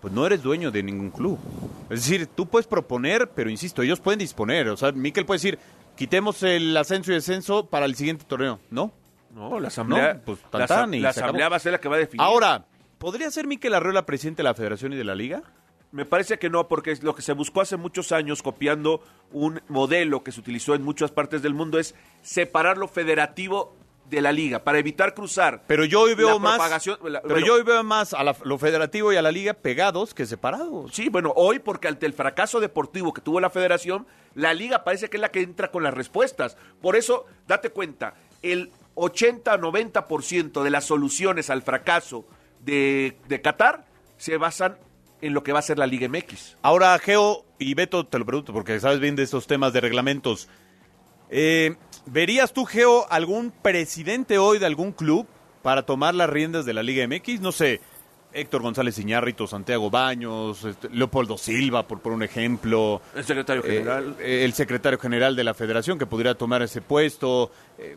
[0.00, 1.38] pues no eres dueño de ningún club.
[1.90, 4.68] Es decir, tú puedes proponer, pero insisto, ellos pueden disponer.
[4.68, 5.58] O sea, Miquel puede decir,
[5.96, 8.60] quitemos el ascenso y descenso para el siguiente torneo.
[8.70, 8.92] ¿No?
[9.36, 11.50] No, la Asamblea, No, pues, la, tan, y la se asamblea acabó.
[11.52, 12.22] va a ser la que va a definir.
[12.22, 12.64] Ahora,
[12.98, 15.42] ¿podría ser Miquel Arreola presidente de la federación y de la liga?
[15.92, 20.24] Me parece que no, porque lo que se buscó hace muchos años, copiando un modelo
[20.24, 23.76] que se utilizó en muchas partes del mundo, es separar lo federativo
[24.10, 25.64] de la liga, para evitar cruzar.
[25.66, 28.56] Pero yo hoy veo más, la- pero bueno, yo hoy veo más a la- lo
[28.56, 30.92] federativo y a la liga pegados que separados.
[30.94, 35.10] Sí, bueno, hoy porque ante el fracaso deportivo que tuvo la federación, la liga parece
[35.10, 36.56] que es la que entra con las respuestas.
[36.80, 42.24] Por eso, date cuenta, el 80-90% de las soluciones al fracaso
[42.60, 43.84] de, de Qatar
[44.16, 44.78] se basan
[45.20, 46.56] en lo que va a ser la Liga MX.
[46.62, 50.48] Ahora, Geo y Beto, te lo pregunto porque sabes bien de estos temas de reglamentos.
[51.30, 55.26] Eh, ¿Verías tú, Geo, algún presidente hoy de algún club
[55.62, 57.40] para tomar las riendas de la Liga MX?
[57.40, 57.80] No sé,
[58.32, 63.00] Héctor González Iñárritu, Santiago Baños, este, Leopoldo Silva, por, por un ejemplo.
[63.14, 64.16] El secretario Eh, general.
[64.20, 67.50] eh, el secretario general de la federación que pudiera tomar ese puesto.
[67.78, 67.96] eh,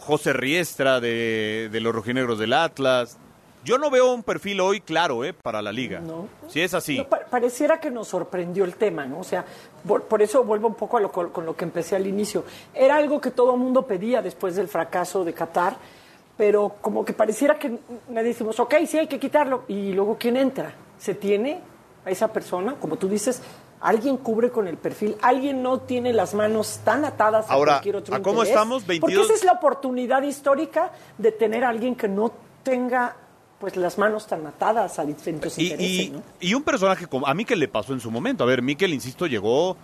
[0.00, 3.18] José Riestra de, de los rojinegros del Atlas.
[3.64, 5.32] Yo no veo un perfil hoy claro, ¿eh?
[5.32, 5.98] Para la liga.
[5.98, 6.28] No.
[6.48, 6.98] Si es así.
[6.98, 9.18] No, pa- pareciera que nos sorprendió el tema, ¿no?
[9.18, 9.44] O sea,
[9.86, 12.44] por, por eso vuelvo un poco a lo, con, con lo que empecé al inicio.
[12.72, 15.76] Era algo que todo el mundo pedía después del fracaso de Qatar,
[16.36, 17.78] pero como que pareciera que
[18.08, 19.64] nadie decimos, ok, sí hay que quitarlo.
[19.66, 20.72] Y luego, ¿quién entra?
[20.98, 21.58] ¿Se tiene
[22.04, 22.76] a esa persona?
[22.80, 23.42] Como tú dices,
[23.80, 25.16] ¿alguien cubre con el perfil?
[25.22, 28.50] ¿Alguien no tiene las manos tan atadas a Ahora, cualquier otro ¿a cómo interés?
[28.54, 28.82] estamos?
[28.84, 29.24] Porque 22.
[29.26, 33.16] esa es la oportunidad histórica de tener a alguien que no tenga
[33.58, 36.22] pues las manos tan atadas a distintos Y, intereses, y- ¿no?
[36.40, 38.44] y un personaje como a Miquel le pasó en su momento.
[38.44, 39.76] A ver, Miquel, insisto, llegó.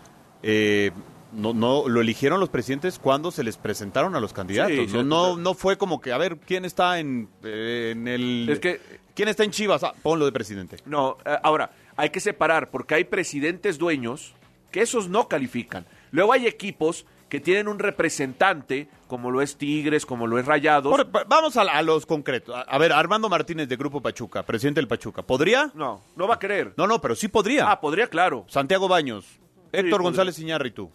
[0.42, 0.90] eh,
[1.33, 4.74] no, no, lo eligieron los presidentes cuando se les presentaron a los candidatos.
[4.74, 8.07] Sí, no, sí, no, no fue como que, a ver, ¿quién está en, eh, en
[8.07, 8.48] el.
[8.50, 8.78] Es que-
[9.14, 9.83] ¿Quién está en Chivas?
[9.83, 10.76] Ah, ponlo de presidente.
[10.85, 14.35] No, eh, ahora, hay que separar porque hay presidentes dueños
[14.70, 15.87] que esos no califican.
[16.11, 20.94] Luego hay equipos que tienen un representante, como lo es Tigres, como lo es Rayados.
[20.94, 22.55] Por- vamos a, a los concretos.
[22.55, 25.22] A, a ver, Armando Martínez de Grupo Pachuca, presidente del Pachuca.
[25.22, 25.70] ¿Podría?
[25.74, 26.74] No, no va a querer.
[26.76, 27.70] No, no, pero sí podría.
[27.70, 28.44] Ah, podría, claro.
[28.48, 29.24] Santiago Baños,
[29.72, 29.98] Héctor podría.
[30.05, 30.90] González Iñárritu.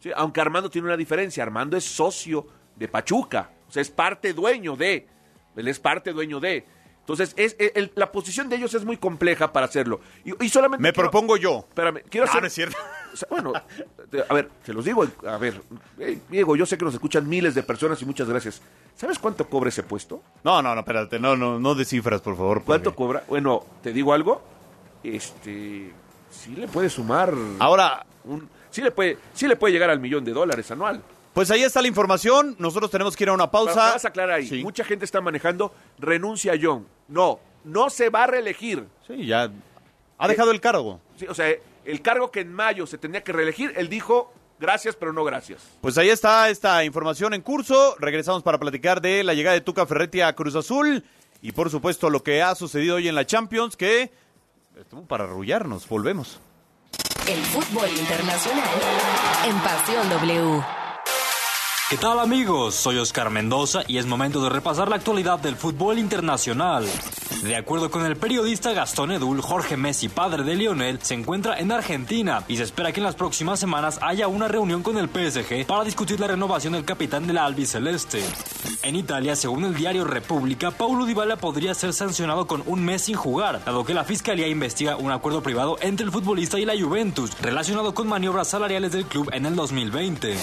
[0.00, 1.42] Sí, aunque Armando tiene una diferencia.
[1.42, 2.46] Armando es socio
[2.76, 3.50] de Pachuca.
[3.68, 5.06] O sea, es parte dueño de.
[5.54, 6.64] Él es parte dueño de.
[7.02, 10.00] Entonces, es, el- el- la posición de ellos es muy compleja para hacerlo.
[10.24, 10.82] Y, y solamente.
[10.82, 11.64] Me quiero- propongo yo.
[11.68, 12.40] Espérame, quiero No, hacer.
[12.42, 12.76] no es cierto.
[13.12, 13.52] O sea, bueno,
[14.28, 15.04] a ver, se los digo.
[15.28, 15.60] A ver,
[16.30, 18.62] Diego, yo sé que nos escuchan miles de personas y muchas gracias.
[18.96, 20.22] ¿Sabes cuánto cobra ese puesto?
[20.44, 21.18] No, no, no, espérate.
[21.18, 22.62] No, no, no de cifras, por favor.
[22.64, 23.24] ¿Cuánto porque- cobra?
[23.28, 24.40] Bueno, te digo algo.
[25.02, 25.92] Este.
[26.30, 27.34] Sí le puede sumar.
[27.58, 31.02] Ahora, un- sí, le puede, sí le puede llegar al millón de dólares anual.
[31.32, 32.56] Pues ahí está la información.
[32.58, 33.74] Nosotros tenemos que ir a una pausa.
[33.74, 34.48] Va- Vas a aclarar ahí.
[34.48, 34.62] Sí.
[34.62, 36.86] Mucha gente está manejando renuncia a John.
[37.08, 38.86] No, no se va a reelegir.
[39.06, 39.50] Sí, ya.
[40.18, 41.00] Ha dejado el cargo.
[41.16, 41.52] Sí, o sea,
[41.84, 45.60] el cargo que en mayo se tenía que reelegir, él dijo gracias, pero no gracias.
[45.80, 47.96] Pues ahí está esta información en curso.
[47.98, 51.02] Regresamos para platicar de la llegada de Tuca Ferretti a Cruz Azul.
[51.40, 54.12] Y por supuesto lo que ha sucedido hoy en la Champions, que
[54.78, 55.88] estuvo para arrullarnos.
[55.88, 56.38] Volvemos.
[57.26, 58.68] El fútbol internacional
[59.46, 60.62] en Pasión W.
[61.92, 62.74] ¿Qué tal amigos?
[62.74, 66.86] Soy Oscar Mendoza y es momento de repasar la actualidad del fútbol internacional.
[67.42, 71.70] De acuerdo con el periodista Gastón Edul, Jorge Messi, padre de Lionel, se encuentra en
[71.70, 75.66] Argentina y se espera que en las próximas semanas haya una reunión con el PSG
[75.66, 78.24] para discutir la renovación del capitán de la albiceleste.
[78.84, 83.16] En Italia, según el diario República, Paulo Dybala podría ser sancionado con un mes sin
[83.16, 87.38] jugar, dado que la fiscalía investiga un acuerdo privado entre el futbolista y la Juventus
[87.42, 90.38] relacionado con maniobras salariales del club en el 2020.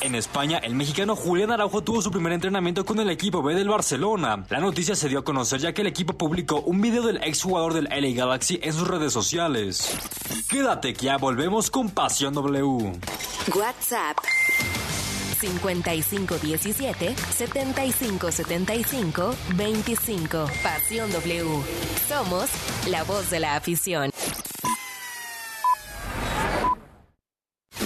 [0.00, 3.70] En España, el mexicano Julián Araujo tuvo su primer entrenamiento con el equipo B del
[3.70, 4.44] Barcelona.
[4.50, 7.72] La noticia se dio a conocer ya que el equipo publicó un video del exjugador
[7.72, 9.96] del LA Galaxy en sus redes sociales.
[10.46, 13.00] Quédate que ya volvemos con Pasión W.
[13.54, 14.18] WhatsApp
[15.40, 20.50] 5517 7575 25.
[20.62, 21.62] Pasión W.
[22.06, 22.50] Somos
[22.88, 24.10] la voz de la afición.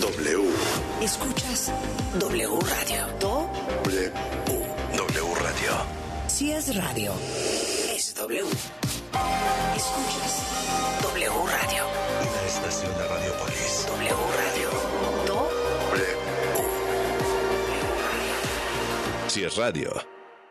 [0.00, 0.47] W.
[1.02, 1.72] Escuchas
[2.18, 3.06] W Radio.
[3.20, 3.48] Do,
[3.84, 4.12] W.
[4.96, 5.72] W Radio.
[6.26, 7.12] si es radio,
[7.94, 8.42] es W.
[9.76, 10.42] Escuchas
[11.02, 11.84] W Radio.
[12.20, 13.86] Una estación de Radiopolis.
[13.86, 14.70] W Radio.
[15.26, 15.48] Do,
[15.92, 16.16] W.
[19.28, 20.17] Si es radio.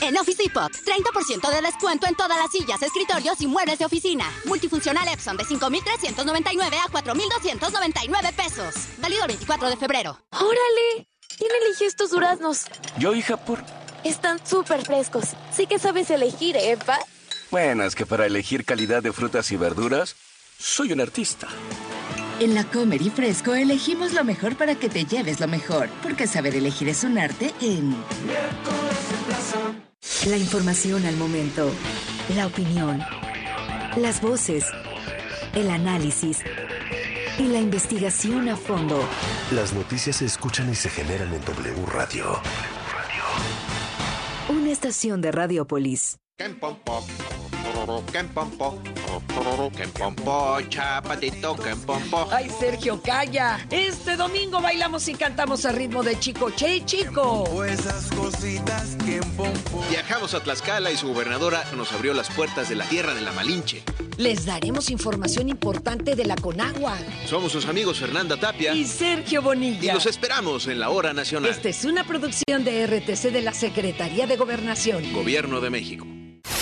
[0.00, 4.30] En Office Depot, 30% de descuento en todas las sillas, escritorios y muebles de oficina.
[4.44, 8.74] Multifuncional Epson de 5,399 a 4,299 pesos.
[8.98, 10.18] Válido el 24 de febrero.
[10.30, 11.08] ¡Órale!
[11.38, 12.64] ¿Quién eligió estos duraznos?
[12.98, 13.64] Yo, hija, por...
[14.04, 15.30] Están súper frescos.
[15.50, 16.98] Sí que sabes elegir, ¿eh, pa?
[17.50, 20.16] Bueno, es que para elegir calidad de frutas y verduras,
[20.58, 21.48] soy un artista.
[22.40, 26.26] En la Comer y Fresco elegimos lo mejor para que te lleves lo mejor, porque
[26.26, 27.94] saber elegir es un arte en...
[30.28, 31.70] La información al momento,
[32.34, 33.00] la opinión,
[33.96, 34.64] las voces,
[35.54, 36.42] el análisis
[37.38, 39.00] y la investigación a fondo.
[39.52, 42.40] Las noticias se escuchan y se generan en W Radio.
[44.48, 46.18] Una estación de Radiopolis.
[46.36, 47.06] Que en pompo,
[50.68, 52.28] chapatito, que en pompo.
[52.32, 53.64] Ay, Sergio, calla.
[53.70, 57.64] Este domingo bailamos y cantamos a ritmo de Chico Che Chico.
[57.64, 59.84] Esas cositas que en pompo.
[59.88, 63.30] Viajamos a Tlaxcala y su gobernadora nos abrió las puertas de la tierra de la
[63.30, 63.84] Malinche.
[64.16, 66.98] Les daremos información importante de la Conagua.
[67.26, 69.92] Somos sus amigos Fernanda Tapia Y Sergio Bonilla.
[69.92, 71.48] y los esperamos en la hora nacional.
[71.50, 75.12] Esta es una producción de RTC de la Secretaría de Gobernación.
[75.12, 76.04] Gobierno de México.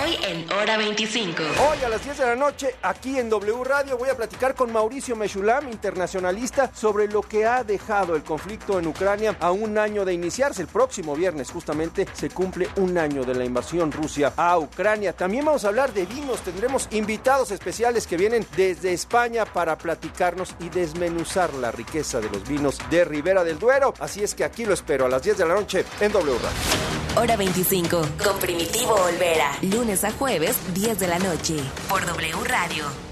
[0.00, 1.42] Hoy en Hora 25.
[1.42, 4.72] Hoy a las 10 de la noche, aquí en W Radio, voy a platicar con
[4.72, 10.04] Mauricio Meshulam, internacionalista, sobre lo que ha dejado el conflicto en Ucrania a un año
[10.04, 10.62] de iniciarse.
[10.62, 15.12] El próximo viernes, justamente, se cumple un año de la invasión Rusia a Ucrania.
[15.12, 16.40] También vamos a hablar de vinos.
[16.40, 22.48] Tendremos invitados especiales que vienen desde España para platicarnos y desmenuzar la riqueza de los
[22.48, 23.92] vinos de Ribera del Duero.
[23.98, 26.92] Así es que aquí lo espero a las 10 de la noche en W Radio.
[27.14, 28.00] Hora 25.
[28.24, 29.52] Con Primitivo Olvera.
[29.60, 31.56] Lunes a jueves, 10 de la noche.
[31.88, 33.11] Por W Radio.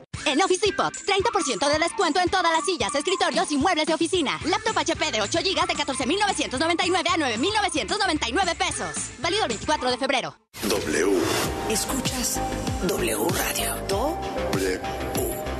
[0.25, 4.39] En Office Depot, 30% de descuento en todas las sillas, escritorios y muebles de oficina.
[4.45, 8.95] Laptop HP de 8 GB de 14,999 a 9,999 pesos.
[9.19, 10.35] Válido el 24 de febrero.
[10.63, 11.21] W,
[11.69, 12.39] Escuchas
[12.87, 13.75] W Radio.
[13.87, 14.17] Do,
[14.53, 14.79] W,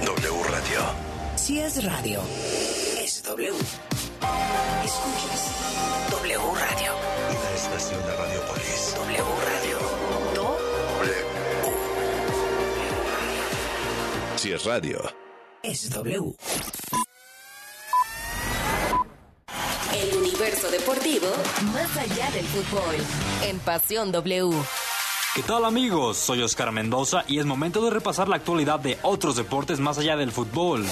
[0.05, 0.81] W Radio.
[1.35, 2.21] si es radio,
[3.03, 3.51] es W.
[4.83, 5.51] Escuchas
[6.11, 6.93] W Radio.
[7.29, 8.40] Una estación de Radiopolis.
[14.41, 14.99] Si es radio,
[15.61, 16.35] es W.
[19.93, 21.27] El universo deportivo
[21.71, 22.95] más allá del fútbol.
[23.43, 24.51] En Pasión W.
[25.33, 26.17] ¿Qué tal amigos?
[26.17, 30.17] Soy Oscar Mendoza y es momento de repasar la actualidad de otros deportes más allá
[30.17, 30.85] del fútbol.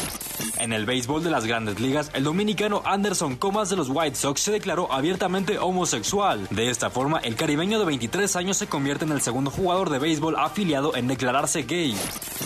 [0.60, 4.40] En el béisbol de las grandes ligas, el dominicano Anderson Comas de los White Sox
[4.40, 6.48] se declaró abiertamente homosexual.
[6.52, 10.00] De esta forma, el caribeño de 23 años se convierte en el segundo jugador de
[10.00, 11.98] béisbol afiliado en declararse gay.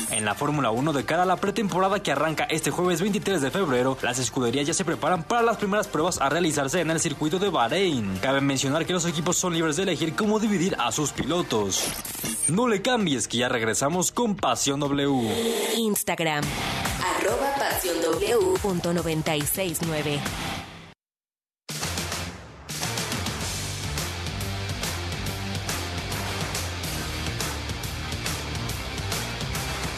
[0.10, 3.52] En la Fórmula 1 de cara a la pretemporada que arranca este jueves 23 de
[3.52, 7.40] febrero, las escuderías ya se preparan para las primeras pruebas a realizarse en el circuito
[7.40, 8.20] de Bahrein.
[8.22, 11.83] Cabe mencionar que los equipos son libres de elegir cómo dividir a sus pilotos.
[12.50, 15.74] No le cambies que ya regresamos con Pasión W.
[15.78, 16.44] Instagram.
[17.18, 18.60] Arroba Pasión W.
[18.62, 20.20] Punto 969.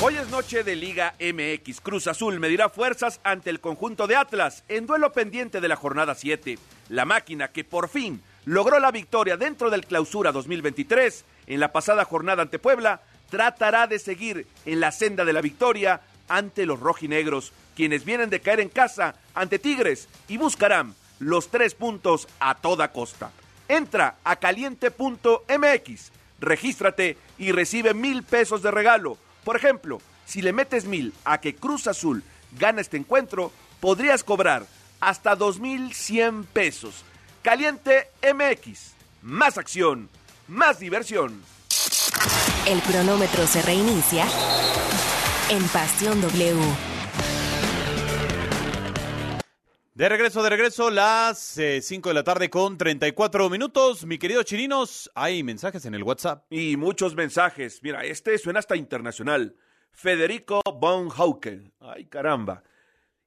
[0.02, 1.82] Hoy es noche de Liga MX.
[1.82, 6.14] Cruz Azul medirá fuerzas ante el conjunto de Atlas en duelo pendiente de la jornada
[6.14, 6.60] 7.
[6.90, 12.06] La máquina que por fin logró la victoria dentro del clausura 2023 en la pasada
[12.06, 17.54] jornada ante Puebla tratará de seguir en la senda de la victoria ante los rojinegros,
[17.76, 22.92] quienes vienen de caer en casa ante Tigres y buscarán los tres puntos a toda
[22.92, 23.32] costa.
[23.68, 29.18] Entra a caliente.mx, regístrate y recibe mil pesos de regalo.
[29.44, 32.24] Por ejemplo, si le metes mil a que Cruz Azul
[32.60, 34.66] gana este encuentro, podrías cobrar
[35.00, 37.04] hasta 2.100 pesos.
[37.42, 38.94] Caliente MX.
[39.22, 40.10] Más acción,
[40.48, 41.42] más diversión.
[42.68, 44.26] El cronómetro se reinicia
[45.50, 46.56] en Pasión W.
[49.94, 54.06] De regreso, de regreso, las 5 de la tarde con 34 minutos.
[54.06, 56.52] Mi querido Chirinos, hay mensajes en el WhatsApp.
[56.52, 57.82] Y muchos mensajes.
[57.82, 59.56] Mira, este suena hasta internacional.
[59.92, 61.72] Federico von Hauke.
[61.80, 62.64] Ay, caramba.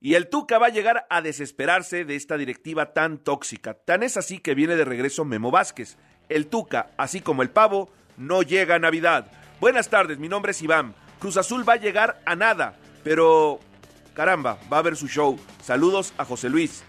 [0.01, 3.75] Y el Tuca va a llegar a desesperarse de esta directiva tan tóxica.
[3.75, 5.97] Tan es así que viene de regreso Memo Vázquez.
[6.29, 9.31] El Tuca, así como el pavo, no llega a Navidad.
[9.61, 10.95] Buenas tardes, mi nombre es Iván.
[11.19, 13.61] Cruz Azul va a llegar a nada, pero
[14.15, 15.39] caramba, va a ver su show.
[15.63, 16.85] Saludos a José Luis.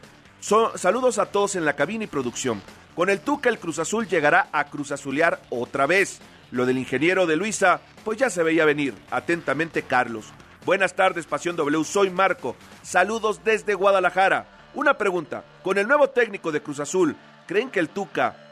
[0.76, 2.62] Saludos a todos en la cabina y producción.
[2.96, 6.20] Con el Tuca, el Cruz Azul llegará a Cruz Azulear otra vez.
[6.52, 8.94] Lo del ingeniero de Luisa, pues ya se veía venir.
[9.12, 10.26] Atentamente, Carlos.
[10.66, 11.84] Buenas tardes, Pasión W.
[11.86, 12.56] Soy Marco.
[12.82, 14.48] Saludos desde Guadalajara.
[14.74, 15.44] Una pregunta.
[15.64, 17.16] Con el nuevo técnico de Cruz Azul,
[17.48, 18.49] ¿creen que el Tuca,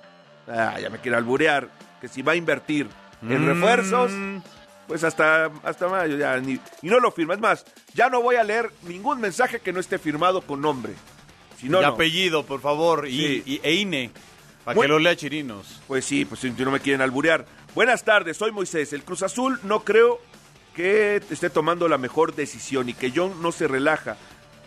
[0.48, 1.70] ah, ya me quiere alburear,
[2.02, 2.88] que si va a invertir
[3.22, 3.48] en Mm.
[3.48, 4.12] refuerzos,
[4.88, 7.34] pues hasta, hasta mayo ya ni- y no lo firma.
[7.34, 10.94] Es más, ya no voy a leer ningún mensaje que no esté firmado con nombre.
[11.60, 11.88] Si no, y no.
[11.90, 14.12] apellido, por favor, y, e INE,
[14.64, 14.82] para Bueno.
[14.82, 15.82] que lo lea Chirinos.
[15.88, 17.46] Pues sí, pues si no me quieren alburear.
[17.74, 18.94] Buenas tardes, soy Moisés.
[18.94, 20.20] El Cruz Azul no creo
[20.76, 24.18] que esté tomando la mejor decisión y que John no se relaja.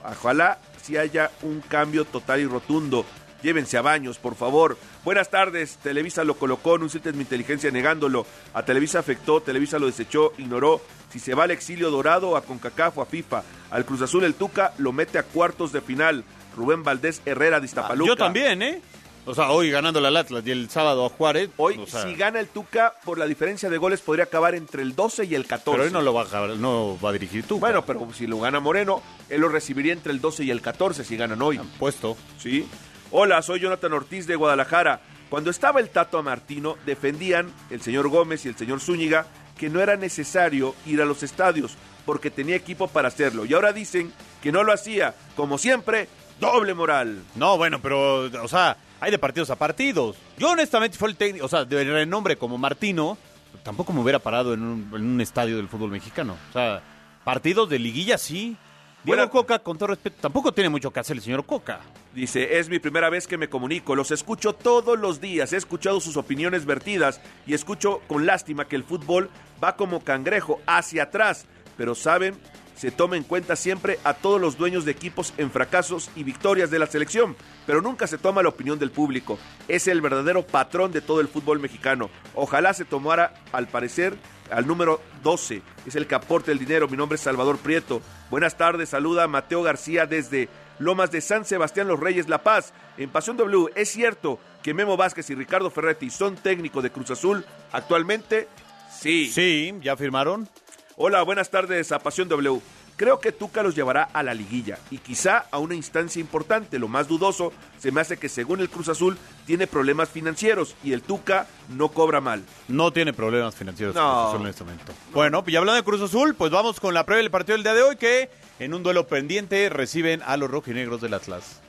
[0.05, 3.07] Ojalá si haya un cambio total y rotundo.
[3.43, 4.77] Llévense a baños, por favor.
[5.05, 5.77] Buenas tardes.
[5.83, 8.27] Televisa lo colocó, no insultes mi inteligencia negándolo.
[8.55, 10.81] A Televisa afectó, Televisa lo desechó, ignoró.
[11.11, 13.43] Si se va al exilio dorado, a CONCACAF o a FIFA.
[13.71, 16.25] Al Cruz Azul el Tuca lo mete a cuartos de final.
[16.57, 18.09] Rubén Valdés Herrera de Iztapaluca.
[18.09, 18.83] Yo también, ¿eh?
[19.27, 21.51] O sea, hoy ganando al Atlas y el sábado a Juárez.
[21.59, 24.83] Hoy, o sea, si gana el Tuca, por la diferencia de goles, podría acabar entre
[24.83, 25.71] el 12 y el 14.
[25.73, 27.59] pero hoy no lo va a, acabar- no va a dirigir tú.
[27.61, 31.05] Bueno, pero si lo gana Moreno, él lo recibiría entre el 12 y el 14
[31.05, 31.61] si ganan hoy.
[31.79, 32.17] Puesto.
[32.39, 32.67] Sí.
[33.13, 35.01] Hola, soy Jonathan Ortiz de Guadalajara.
[35.31, 39.27] Cuando estaba el Tato Martino, defendían el señor Gómez y el señor Zúñiga
[39.59, 41.75] que no era necesario ir a los estadios
[42.07, 43.45] porque tenía equipo para hacerlo.
[43.45, 45.17] Y ahora dicen que no lo hacía.
[45.35, 46.09] Como siempre,
[46.39, 47.25] doble moral.
[47.35, 50.17] No, bueno, pero, o sea, hay de partidos a partidos.
[50.39, 53.19] Yo honestamente fue el técnico, o sea, de renombre como Martino,
[53.65, 56.37] tampoco me hubiera parado en un, en un estadio del fútbol mexicano.
[56.51, 56.81] O sea,
[57.25, 58.57] partidos de liguilla sí.
[59.03, 59.31] Diego Bueno.
[59.31, 61.81] Coca, con todo respeto, tampoco tiene mucho que hacer el señor Coca.
[62.15, 66.01] Dice, es mi primera vez que me comunico, los escucho todos los días, he escuchado
[66.01, 69.31] sus opiniones vertidas y escucho con lástima que el fútbol
[69.63, 71.47] va como cangrejo hacia atrás,
[71.79, 72.37] pero saben,
[72.75, 76.71] se toma en cuenta siempre a todos los dueños de equipos en fracasos y victorias
[76.71, 77.37] de la selección,
[77.67, 79.39] pero nunca se toma la opinión del público.
[79.69, 82.11] Es el verdadero patrón de todo el fútbol mexicano.
[82.35, 84.17] Ojalá se tomara, al parecer,
[84.51, 85.63] al número 12.
[85.87, 86.89] Es el que aporta el dinero.
[86.89, 88.03] Mi nombre es Salvador Prieto.
[88.31, 90.49] Buenas tardes, saluda a Mateo García desde
[90.79, 92.73] Lomas de San Sebastián Los Reyes La Paz.
[92.97, 97.11] En Pasión W, ¿es cierto que Memo Vázquez y Ricardo Ferretti son técnicos de Cruz
[97.11, 98.49] Azul actualmente?
[98.91, 99.31] Sí.
[99.31, 100.49] Sí, ya firmaron.
[100.97, 102.61] Hola, buenas tardes a Pasión W.
[103.01, 106.79] Creo que Tuca los llevará a la liguilla y quizá a una instancia importante.
[106.79, 110.93] Lo más dudoso se me hace que según el Cruz Azul tiene problemas financieros y
[110.93, 112.45] el Tuca no cobra mal.
[112.69, 114.03] No tiene problemas financieros No.
[114.03, 114.93] Cruz Azul en este momento.
[115.15, 117.73] Bueno, y hablando de Cruz Azul, pues vamos con la previa del partido del día
[117.73, 118.29] de hoy, que
[118.59, 121.63] en un duelo pendiente reciben a los rojinegros del Atlas.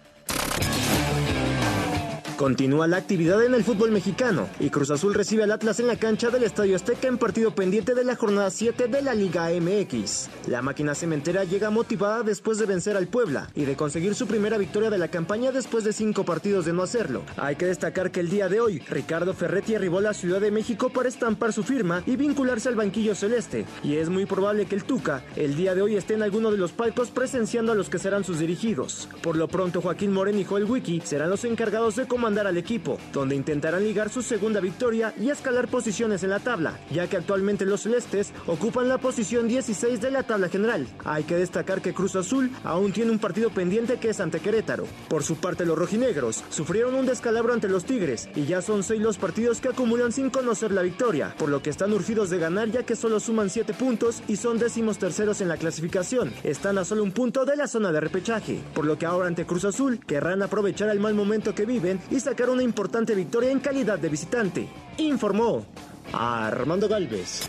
[2.42, 5.98] Continúa la actividad en el fútbol mexicano y Cruz Azul recibe al Atlas en la
[5.98, 10.28] cancha del Estadio Azteca en partido pendiente de la jornada 7 de la Liga MX.
[10.48, 14.58] La máquina cementera llega motivada después de vencer al Puebla y de conseguir su primera
[14.58, 17.22] victoria de la campaña después de cinco partidos de no hacerlo.
[17.38, 20.50] Hay que destacar que el día de hoy Ricardo Ferretti arribó a la Ciudad de
[20.50, 24.74] México para estampar su firma y vincularse al banquillo celeste y es muy probable que
[24.74, 27.92] el Tuca el día de hoy esté en alguno de los palcos presenciando a los
[27.92, 29.10] que serán sus dirigidos.
[29.22, 32.98] Por lo pronto Joaquín Moreno y Joel Wiki serán los encargados de comandar al equipo,
[33.12, 37.66] donde intentarán ligar su segunda victoria y escalar posiciones en la tabla, ya que actualmente
[37.66, 40.88] los celestes ocupan la posición 16 de la tabla general.
[41.04, 44.86] Hay que destacar que Cruz Azul aún tiene un partido pendiente que es ante Querétaro.
[45.10, 49.02] Por su parte los rojinegros sufrieron un descalabro ante los Tigres y ya son seis
[49.02, 52.72] los partidos que acumulan sin conocer la victoria, por lo que están urgidos de ganar
[52.72, 56.34] ya que solo suman 7 puntos y son décimos terceros en la clasificación.
[56.44, 59.46] Están a solo un punto de la zona de repechaje, por lo que ahora ante
[59.46, 63.60] Cruz Azul querrán aprovechar el mal momento que viven y sacar una importante victoria en
[63.60, 64.68] calidad de visitante.
[64.98, 65.66] Informó
[66.14, 67.42] Armando Galvez.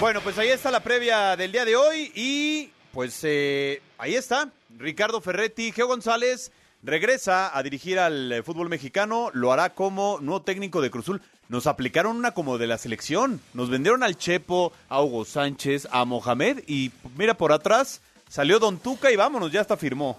[0.00, 4.48] Bueno, pues ahí está la previa del día de hoy y pues eh, ahí está.
[4.78, 6.50] Ricardo Ferretti, Geo González
[6.82, 11.20] regresa a dirigir al eh, fútbol mexicano, lo hará como nuevo técnico de Cruzul.
[11.50, 16.04] Nos aplicaron una como de la selección, nos vendieron al Chepo, a Hugo Sánchez, a
[16.06, 18.00] Mohamed y mira por atrás
[18.30, 20.16] salió Don Tuca y vámonos, ya hasta firmó.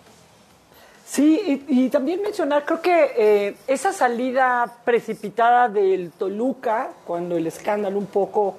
[1.12, 7.48] Sí, y, y también mencionar, creo que eh, esa salida precipitada del Toluca, cuando el
[7.48, 8.56] escándalo un poco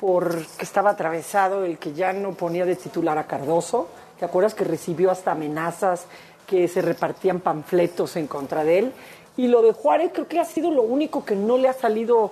[0.00, 3.88] porque estaba atravesado el que ya no ponía de titular a Cardoso,
[4.18, 6.06] ¿te acuerdas que recibió hasta amenazas,
[6.46, 8.92] que se repartían panfletos en contra de él?
[9.36, 12.30] Y lo de Juárez creo que ha sido lo único que no le ha salido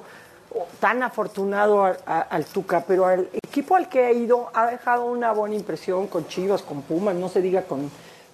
[0.81, 5.57] tan afortunado al Tuca, pero al equipo al que ha ido ha dejado una buena
[5.57, 7.91] impresión con Chivas, con Pumas, no se diga con,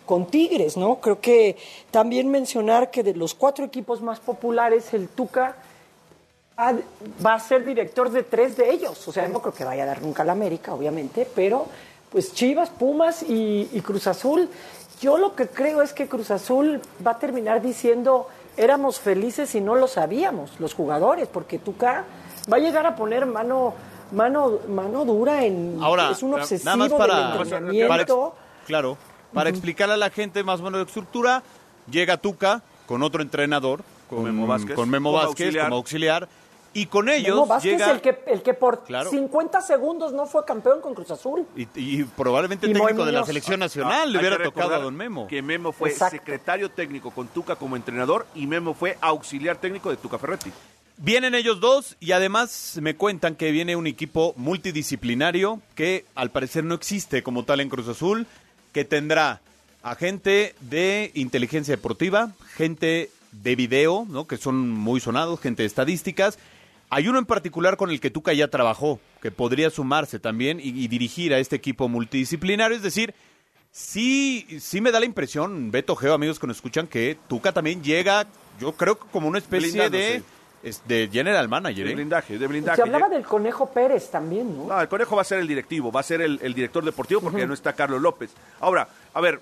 [0.07, 0.97] con Tigres, ¿no?
[0.97, 1.57] Creo que
[1.91, 5.57] también mencionar que de los cuatro equipos más populares, el Tuca
[6.59, 9.07] va a ser director de tres de ellos.
[9.09, 11.67] O sea, no creo que vaya a dar nunca a la América, obviamente, pero
[12.11, 14.49] pues Chivas, Pumas y, y Cruz Azul.
[15.01, 19.61] Yo lo que creo es que Cruz Azul va a terminar diciendo éramos felices y
[19.61, 22.05] no lo sabíamos, los jugadores, porque Tuca
[22.53, 23.75] va a llegar a poner mano
[24.13, 27.89] mano mano dura en Ahora, es un nada obsesivo más para, del entrenamiento.
[27.89, 28.97] para claro,
[29.35, 31.43] para explicarle a la gente más o menos de estructura,
[31.91, 35.65] llega Tuca con otro entrenador, con Memo Vázquez, con Memo como Vázquez auxiliar.
[35.67, 36.29] como auxiliar,
[36.77, 39.09] y con Memo ellos Vázquez, llega el que, el que por Claro.
[39.11, 41.47] 50 segundos no fue campeón con Cruz Azul.
[41.57, 44.75] y, y probablemente el Y técnico de la selección Ah, nacional hay le hubiera tocado
[44.75, 45.27] a Don Memo.
[45.29, 46.17] Que Memo fue Exacto.
[46.17, 50.51] secretario técnico con Tuca como entrenador y Memo fue auxiliar técnico de Tuca Ferretti.
[50.97, 56.65] Vienen ellos dos y además me cuentan que viene un equipo multidisciplinario que al parecer
[56.65, 58.27] no existe como tal en Cruz Azul,
[58.75, 59.41] que tendrá
[59.83, 64.27] a gente de inteligencia deportiva, gente de video, ¿no?
[64.27, 66.39] que son muy sonados, gente de estadísticas.
[66.91, 70.89] Hay uno en particular con el que Tuca ya trabajó, que podría sumarse también y,
[70.89, 73.15] dirigir a este equipo multidisciplinario, es decir,
[73.71, 77.83] sí, sí me da la impresión, Beto Geo, amigos que nos escuchan, que Tuca también
[77.83, 78.27] llega,
[78.61, 80.23] yo creo que como una especie de.
[80.65, 81.85] Es- de general manager.
[81.85, 81.95] De ¿eh?
[81.95, 82.77] blindaje, de blindaje.
[82.77, 84.67] Se hablaba del Conejo Pérez también, ¿no?
[84.67, 87.21] No, el conejo va a ser el directivo, va a ser el, el director deportivo
[87.21, 88.31] porque ya no está Carlos López.
[88.61, 89.41] Ahora, a ver,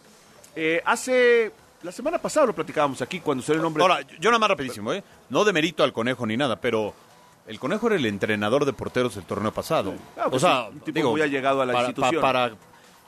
[0.57, 1.53] eh, hace.
[1.83, 3.83] La semana pasada lo platicábamos aquí cuando salió el nombre.
[3.83, 5.03] Ahora, yo nada más rapidísimo, ¿eh?
[5.31, 6.95] No demerito al conejo ni nada, pero
[7.49, 9.95] el conejo era el entrenador de porteros del torneo pasado.
[10.17, 12.21] Ah, o pues sea, sí, un tipo digo, muy allegado a la para- institución.
[12.21, 12.55] pa- para- yo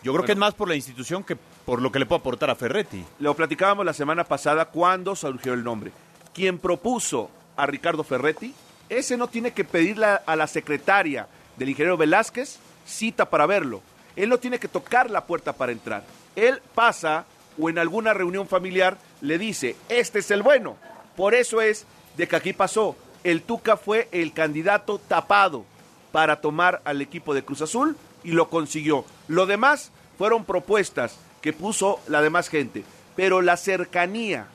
[0.03, 0.25] creo Bueno.
[0.27, 3.05] que es más por la institución que por lo que le puede aportar a Ferretti.
[3.21, 5.93] Lo platicábamos la semana pasada cuando surgió el nombre.
[6.35, 8.55] Quien propuso a Ricardo Ferretti,
[8.89, 11.27] ese no tiene que pedirle a la secretaria
[11.57, 13.83] del ingeniero Velázquez cita para verlo.
[14.17, 16.05] Él no tiene que tocar la puerta para entrar.
[16.37, 17.25] Él pasa
[17.59, 20.77] o en alguna reunión familiar le dice, este es el bueno.
[21.17, 21.87] Por eso es
[22.17, 22.97] de que aquí pasó.
[23.23, 25.65] El Tuca fue el candidato tapado
[26.13, 29.05] para tomar al equipo de Cruz Azul y lo consiguió.
[29.29, 32.85] Lo demás fueron propuestas que puso la demás gente,
[33.17, 34.47] pero la cercanía,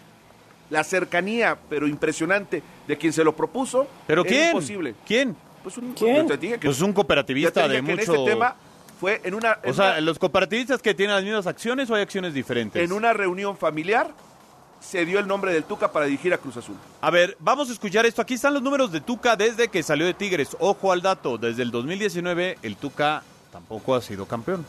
[0.70, 4.48] la cercanía, pero impresionante de quien se lo propuso, ¿Pero quién?
[4.50, 4.96] imposible.
[5.06, 5.36] ¿Quién?
[5.64, 6.16] Pues un, ¿Quién?
[6.18, 7.94] yo te dije que- Pues un cooperativista te de mucho...
[7.94, 8.56] en este tema
[9.00, 11.96] fue en una, en o sea, una- los cooperativistas que tienen las mismas acciones o
[11.96, 12.82] hay acciones diferentes.
[12.84, 14.12] en una reunión familiar
[14.80, 16.76] se dio el nombre del Tuca para dirigir a Cruz Azul.
[17.02, 18.22] A ver, vamos a escuchar esto.
[18.22, 20.56] Aquí están los números de Tuca desde que salió de Tigres.
[20.60, 24.66] Ojo al dato, desde el 2019 el Tuca tampoco ha sido campeón.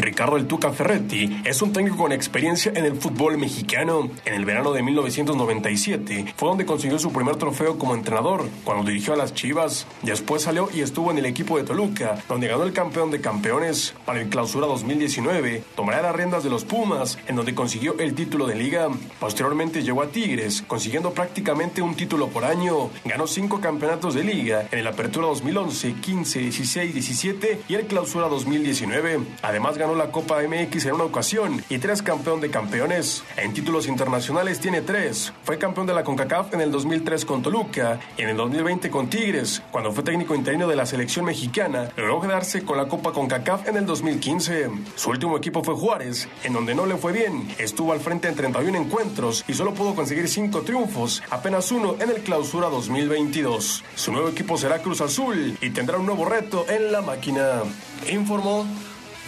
[0.00, 4.08] Ricardo El Tuca Ferretti es un técnico con experiencia en el fútbol mexicano.
[4.24, 9.12] En el verano de 1997 fue donde consiguió su primer trofeo como entrenador, cuando dirigió
[9.12, 9.86] a las Chivas.
[10.00, 13.94] Después salió y estuvo en el equipo de Toluca, donde ganó el campeón de campeones.
[14.06, 18.46] Para el clausura 2019, tomará las riendas de los Pumas, en donde consiguió el título
[18.46, 18.88] de liga.
[19.18, 22.88] Posteriormente llegó a Tigres, consiguiendo prácticamente un título por año.
[23.04, 28.28] Ganó cinco campeonatos de liga en el Apertura 2011, 15, 16, 17 y el Clausura
[28.28, 29.20] 2019.
[29.42, 33.22] Además ganó la Copa MX en una ocasión y tres campeón de campeones.
[33.36, 35.32] En títulos internacionales tiene tres.
[35.44, 39.08] Fue campeón de la CONCACAF en el 2003 con Toluca y en el 2020 con
[39.08, 39.62] Tigres.
[39.70, 43.76] Cuando fue técnico interino de la selección mexicana, logró quedarse con la Copa CONCACAF en
[43.76, 44.70] el 2015.
[44.96, 47.54] Su último equipo fue Juárez, en donde no le fue bien.
[47.58, 52.10] Estuvo al frente en 31 encuentros y solo pudo conseguir cinco triunfos, apenas uno en
[52.10, 53.84] el Clausura 2022.
[53.94, 57.62] Su nuevo equipo será Cruz Azul y tendrá un nuevo reto en la máquina.
[58.10, 58.66] Informó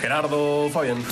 [0.00, 1.02] Gerardo Fabián.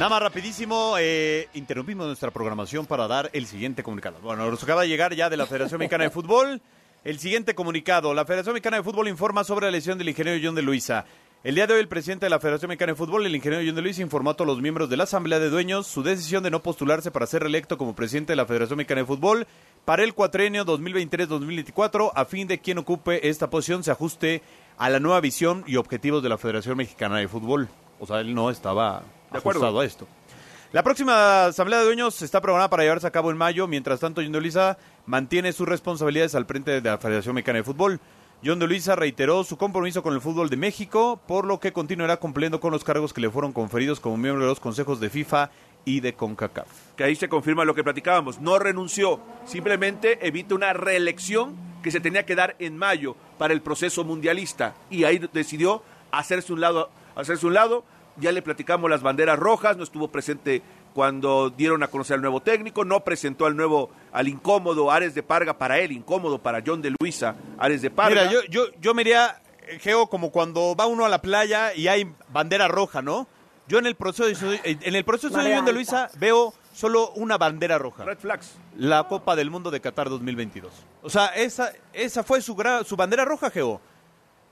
[0.00, 4.18] Nada más rapidísimo, eh, interrumpimos nuestra programación para dar el siguiente comunicado.
[4.22, 6.62] Bueno, nos acaba de llegar ya de la Federación Mexicana de Fútbol.
[7.04, 8.14] El siguiente comunicado.
[8.14, 11.04] La Federación Mexicana de Fútbol informa sobre la lesión del ingeniero John de Luisa.
[11.42, 13.74] El día de hoy el presidente de la Federación Mexicana de Fútbol, el ingeniero John
[13.74, 16.50] de Luisa, informó a todos los miembros de la Asamblea de Dueños su decisión de
[16.50, 19.46] no postularse para ser reelecto como presidente de la Federación Mexicana de Fútbol
[19.86, 24.42] para el cuatrenio 2023-2024 a fin de quien ocupe esta posición se ajuste
[24.80, 27.68] a la nueva visión y objetivos de la Federación Mexicana de Fútbol.
[27.98, 29.60] O sea, él no estaba De acuerdo.
[29.60, 30.08] ajustado a esto.
[30.72, 33.66] La próxima Asamblea de Dueños está programada para llevarse a cabo en mayo.
[33.66, 37.64] Mientras tanto, John de Luisa mantiene sus responsabilidades al frente de la Federación Mexicana de
[37.64, 38.00] Fútbol.
[38.42, 42.16] John de Luisa reiteró su compromiso con el fútbol de México, por lo que continuará
[42.16, 45.50] cumpliendo con los cargos que le fueron conferidos como miembro de los consejos de FIFA
[45.84, 46.66] y de CONCACAF.
[46.96, 48.40] Que ahí se confirma lo que platicábamos.
[48.40, 53.62] No renunció, simplemente evita una reelección que se tenía que dar en mayo para el
[53.62, 54.74] proceso mundialista.
[54.90, 57.84] Y ahí decidió hacerse un lado, hacerse un lado.
[58.16, 60.62] Ya le platicamos las banderas rojas, no estuvo presente
[60.94, 65.22] cuando dieron a conocer al nuevo técnico, no presentó al nuevo, al incómodo Ares de
[65.22, 68.22] Parga para él, incómodo para John de Luisa, Ares de Parga.
[68.22, 69.40] Mira, yo, yo, yo me iría,
[69.78, 73.28] Geo, como cuando va uno a la playa y hay bandera roja, ¿no?
[73.68, 77.36] Yo en el proceso de, en el proceso de John de Luisa veo solo una
[77.38, 78.04] bandera roja.
[78.04, 78.52] Red flags.
[78.76, 80.72] La Copa del Mundo de Qatar 2022.
[81.02, 83.80] O sea, esa, esa fue su, gra- su bandera roja, Geo.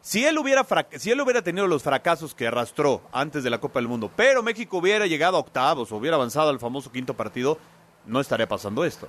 [0.01, 3.59] Si él, hubiera frac- si él hubiera tenido los fracasos que arrastró antes de la
[3.59, 7.15] Copa del Mundo, pero México hubiera llegado a octavos o hubiera avanzado al famoso quinto
[7.15, 7.59] partido,
[8.07, 9.09] no estaría pasando esto.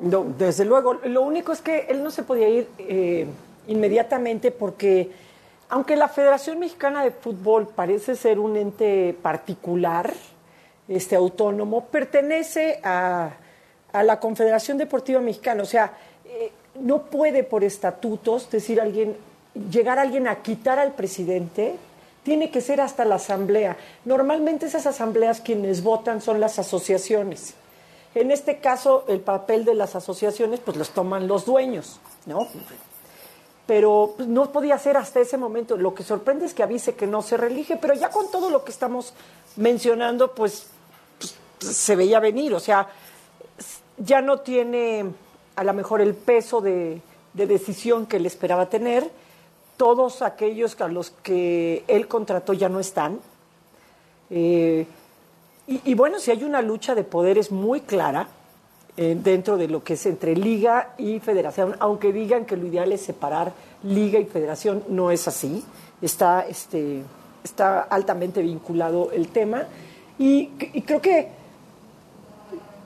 [0.00, 0.94] No, desde luego.
[1.04, 3.26] Lo único es que él no se podía ir eh,
[3.66, 5.10] inmediatamente porque,
[5.68, 10.14] aunque la Federación Mexicana de Fútbol parece ser un ente particular,
[10.88, 13.30] este autónomo, pertenece a,
[13.92, 15.62] a la Confederación Deportiva Mexicana.
[15.62, 15.92] O sea,
[16.24, 19.16] eh, no puede por estatutos decir alguien,
[19.70, 21.76] llegar alguien a quitar al presidente.
[22.22, 23.76] Tiene que ser hasta la asamblea.
[24.04, 27.54] Normalmente esas asambleas quienes votan son las asociaciones.
[28.14, 32.46] En este caso, el papel de las asociaciones, pues los toman los dueños, ¿no?
[33.72, 35.78] Pero pues, no podía ser hasta ese momento.
[35.78, 38.64] Lo que sorprende es que avise que no se reelige, pero ya con todo lo
[38.64, 39.14] que estamos
[39.56, 40.66] mencionando, pues,
[41.18, 42.52] pues, se veía venir.
[42.52, 42.88] O sea,
[43.96, 45.06] ya no tiene
[45.56, 47.00] a lo mejor el peso de,
[47.32, 49.10] de decisión que él esperaba tener.
[49.78, 53.20] Todos aquellos a los que él contrató ya no están.
[54.28, 54.86] Eh,
[55.66, 58.28] y, y bueno, si hay una lucha de poderes muy clara
[58.96, 62.92] eh, dentro de lo que es entre liga y federación, aunque digan que lo ideal
[62.92, 65.64] es separar liga y federación, no es así.
[66.02, 67.02] Está, este,
[67.42, 69.64] está altamente vinculado el tema.
[70.18, 70.48] Y,
[70.86, 71.28] creo que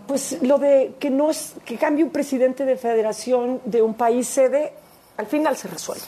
[0.07, 4.29] pues lo de que no es que cambie un presidente de federación de un país
[4.29, 4.73] sede,
[5.17, 6.05] al final se resuelve.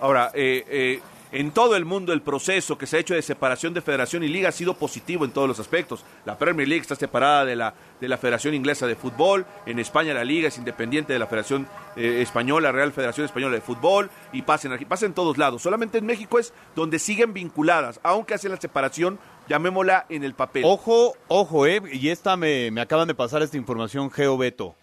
[0.00, 1.00] Ahora, eh, eh,
[1.32, 4.28] en todo el mundo el proceso que se ha hecho de separación de federación y
[4.28, 6.04] liga ha sido positivo en todos los aspectos.
[6.24, 10.14] La Premier League está separada de la, de la Federación Inglesa de Fútbol, en España
[10.14, 14.42] la liga es independiente de la Federación eh, Española, Real Federación Española de Fútbol, y
[14.42, 15.62] pasen aquí, pasa en todos lados.
[15.62, 19.18] Solamente en México es donde siguen vinculadas, aunque hacen la separación,
[19.48, 20.64] llamémosla en el papel.
[20.64, 24.74] Ojo, ojo, eh, y esta me, me acaban de pasar esta información, Geo Beto.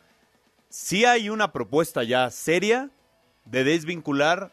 [0.70, 2.90] Sí hay una propuesta ya seria
[3.46, 4.52] de desvincular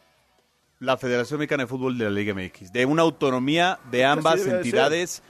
[0.85, 4.51] la Federación Mexicana de Fútbol de la Liga MX, de una autonomía de ambas de
[4.51, 5.23] entidades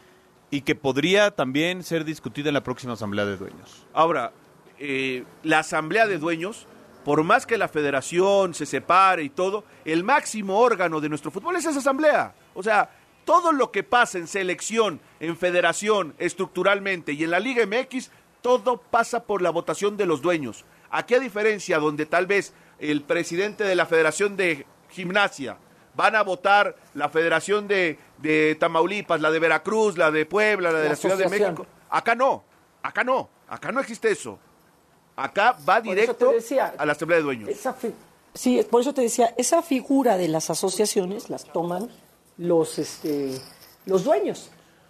[0.51, 3.87] y que podría también ser discutida en la próxima Asamblea de Dueños.
[3.93, 4.33] Ahora,
[4.77, 6.67] eh, la asamblea de dueños,
[7.03, 11.55] por más que la federación se separe y todo, el máximo órgano de nuestro fútbol
[11.55, 12.35] es esa asamblea.
[12.53, 12.89] O sea,
[13.23, 18.77] todo lo que pasa en selección, en federación, estructuralmente y en la Liga MX, todo
[18.77, 20.65] pasa por la votación de los dueños.
[20.91, 24.65] Aquí a diferencia donde tal vez el presidente de la Federación de
[24.95, 25.57] Gimnasia
[25.95, 30.79] van a votar la Federación de, de Tamaulipas, la de Veracruz, la de Puebla, la
[30.79, 31.29] de la, La Ciudad de.
[31.29, 31.65] México.
[31.89, 32.43] Acá no,
[32.81, 34.39] acá no, acá no existe eso.
[35.15, 37.49] Acá va directo decía, a la Asamblea de Dueños.
[38.33, 41.89] Sí, por eso te decía, esa figura de las asociaciones las toman
[42.37, 43.39] los, este,
[43.85, 44.49] los dueños.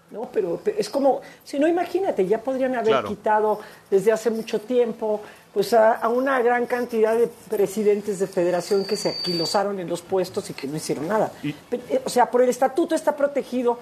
[0.10, 0.30] ¿no?
[0.32, 3.08] Pero, pero es como, si no, imagínate, ya podrían haber Claro.
[3.08, 3.60] quitado
[3.92, 5.22] desde hace mucho tiempo
[5.56, 10.02] pues a, a una gran cantidad de presidentes de federación que se aquilosaron en los
[10.02, 11.32] puestos y que no hicieron nada.
[11.44, 13.80] Eh, O sea, por el estatuto está protegido,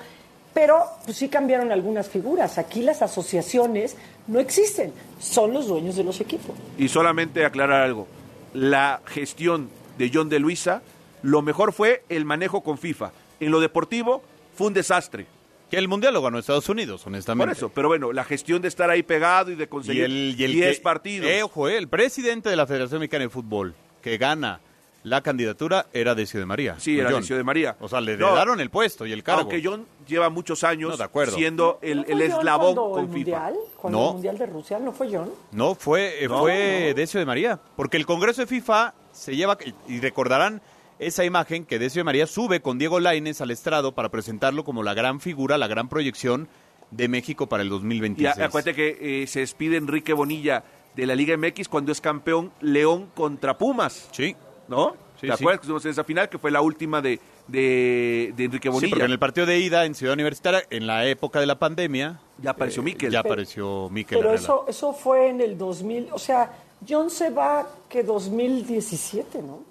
[0.53, 2.59] pero pues, sí cambiaron algunas figuras.
[2.59, 3.95] Aquí las asociaciones
[4.27, 6.55] no existen, son los dueños de los equipos.
[6.77, 8.07] Y solamente aclarar algo.
[8.53, 10.83] La gestión de John de Luisa,
[11.23, 13.11] lo mejor fue el manejo con FIFA.
[13.39, 14.21] En lo deportivo
[14.55, 15.25] fue un desastre.
[15.73, 17.47] Que el Mundial lo ganó Estados Unidos, honestamente.
[17.49, 20.43] Por eso, pero bueno, la gestión de estar ahí pegado y de conseguir el, y
[20.43, 21.27] el 10 que- partidos.
[21.27, 24.59] Eh, ojo, eh, el presidente de la Federación Mexicana de Fútbol que gana
[25.01, 26.75] la candidatura era Decio de María.
[26.77, 27.21] Sí, era John.
[27.21, 27.75] Decio de María.
[27.79, 29.41] O sea, le No, el puesto y el cargo.
[29.41, 31.35] Aunque John lleva muchos años No, de acuerdo.
[31.35, 33.17] siendo el, ¿No el fue John eslabón cuando con el FIFA.
[33.17, 34.07] mundial, cuando No.
[34.09, 35.31] el Mundial de Rusia, ¿no fue John?
[35.53, 36.93] No, fue, eh, No, fue no.
[36.95, 37.59] Decio de María.
[37.75, 39.57] Porque el Congreso de FIFA se lleva,
[39.87, 40.61] y recordarán
[40.99, 44.83] esa imagen que Decio de María sube con Diego Lainez al estrado para presentarlo como
[44.83, 46.47] la gran figura, la gran proyección
[46.91, 48.37] de México para el Y 2026.
[48.39, 50.63] a- acuérdate que eh, se despide Enrique Bonilla
[50.95, 54.09] de la Liga MX cuando es campeón León contra Pumas.
[54.11, 54.35] Sí.
[54.67, 54.95] ¿No?
[55.19, 55.43] Sí, ¿Te sí.
[55.43, 58.73] acuerdas que estuvimos en esa final que fue la última de, de, de Enrique Sí,
[58.73, 58.89] Bonilla?
[58.91, 62.19] porque en el partido de ida en Ciudad Universitaria, en la época de la pandemia...
[62.41, 63.11] Ya apareció eh, Miquel.
[63.11, 66.51] Ya apareció Miquel Pero eso, eso fue en el 2000, o sea,
[66.87, 69.61] John se va que 2017, ¿no?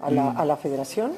[0.00, 1.12] A la, a la federación.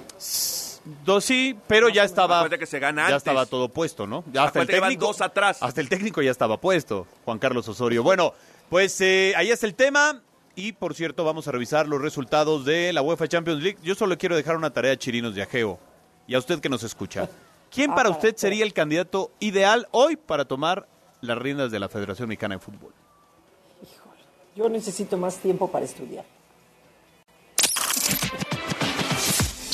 [1.04, 2.38] Dos sí, pero ya estaba.
[2.38, 4.24] Acuérdate que se gana Ya estaba todo puesto, ¿no?
[4.32, 5.06] Ya hasta el Acuérdate que van técnico.
[5.06, 5.58] dos atrás.
[5.62, 8.02] Hasta el técnico ya estaba puesto, Juan Carlos Osorio.
[8.02, 8.32] Bueno,
[8.70, 10.22] pues eh, ahí está el tema.
[10.56, 13.78] Y por cierto, vamos a revisar los resultados de la UEFA Champions League.
[13.82, 15.78] Yo solo quiero dejar una tarea, Chirinos de Ajeo.
[16.26, 17.28] Y a usted que nos escucha.
[17.70, 20.88] ¿Quién Ah, para para- usted sería el candidato ideal hoy para tomar
[21.20, 22.92] las riendas de la Federación Mexicana de Fútbol?
[24.56, 26.24] Yo necesito más tiempo para estudiar.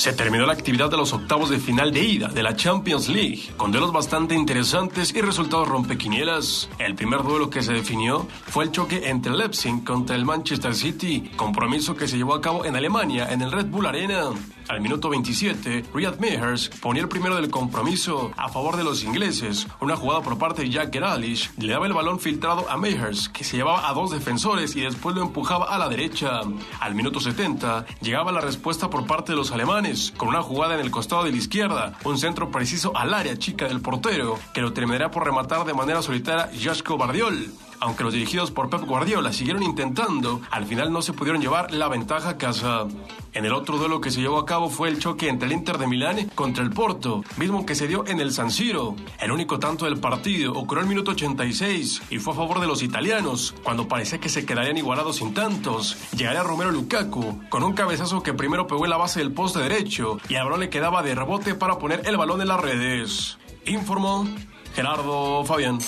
[0.06, 3.50] Se terminó la actividad de los octavos de final de ida de la Champions League,
[3.56, 6.70] con duelos bastante interesantes y resultados rompequinielas.
[6.78, 11.32] El primer duelo que se definió fue el choque entre Leipzig contra el Manchester City,
[11.34, 14.30] compromiso que se llevó a cabo en Alemania en el Red Bull Arena.
[14.68, 19.68] Al minuto 27, Riyad Mahrez ponía el primero del compromiso a favor de los ingleses.
[19.80, 23.44] Una jugada por parte de Jack Grealish le daba el balón filtrado a Mahrez, que
[23.44, 26.40] se llevaba a dos defensores y después lo empujaba a la derecha.
[26.80, 30.80] Al minuto 70, llegaba la respuesta por parte de los alemanes, con una jugada en
[30.80, 34.72] el costado de la izquierda, un centro preciso al área chica del portero, que lo
[34.72, 37.52] terminará por rematar de manera solitaria Joshko Bardiol.
[37.80, 41.88] Aunque los dirigidos por Pep Guardiola siguieron intentando, al final no se pudieron llevar la
[41.88, 42.86] ventaja a casa.
[43.32, 45.76] En el otro duelo que se llevó a cabo fue el choque entre el Inter
[45.78, 48.96] de Milán contra el Porto, mismo que se dio en el San Siro.
[49.20, 52.82] El único tanto del partido ocurrió el minuto 86 y fue a favor de los
[52.82, 55.96] italianos, cuando parecía que se quedarían igualados sin tantos.
[56.16, 60.18] Llegaría Romero Lukaku con un cabezazo que primero pegó en la base del poste derecho
[60.28, 63.38] y al balón le quedaba de rebote para poner el balón en las redes.
[63.66, 64.26] Informó
[64.74, 65.78] Gerardo Fabián.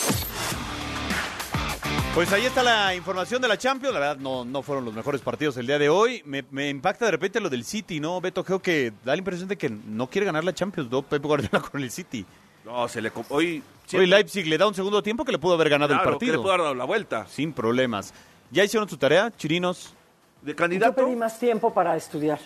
[2.15, 3.95] Pues ahí está la información de la Champions.
[3.95, 6.21] La verdad, no, no fueron los mejores partidos el día de hoy.
[6.25, 8.21] Me, me impacta de repente lo del City, ¿no?
[8.21, 11.03] Beto, creo que da la impresión de que no quiere ganar la Champions, ¿no?
[11.03, 12.27] Pep Guardiola con el City.
[12.65, 13.13] No, se le...
[13.29, 13.63] Hoy...
[13.95, 16.13] Hoy Leipzig le da un segundo tiempo que le pudo haber ganado Claro, el que
[16.13, 16.33] partido.
[16.35, 17.27] le pudo haber dado la vuelta.
[17.29, 18.13] Sin problemas.
[18.51, 19.95] ¿Ya hicieron su tarea, chirinos?
[20.43, 20.95] De Yo candidato...
[21.07, 22.39] pedí más tiempo para estudiar.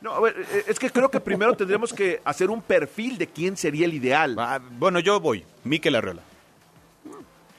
[0.00, 3.26] No, a ver, eh, es que creo que primero tendremos que hacer un perfil de
[3.26, 4.36] quién sería el ideal.
[4.38, 5.44] Ah, bueno, yo voy.
[5.64, 6.22] Miquel Arreola.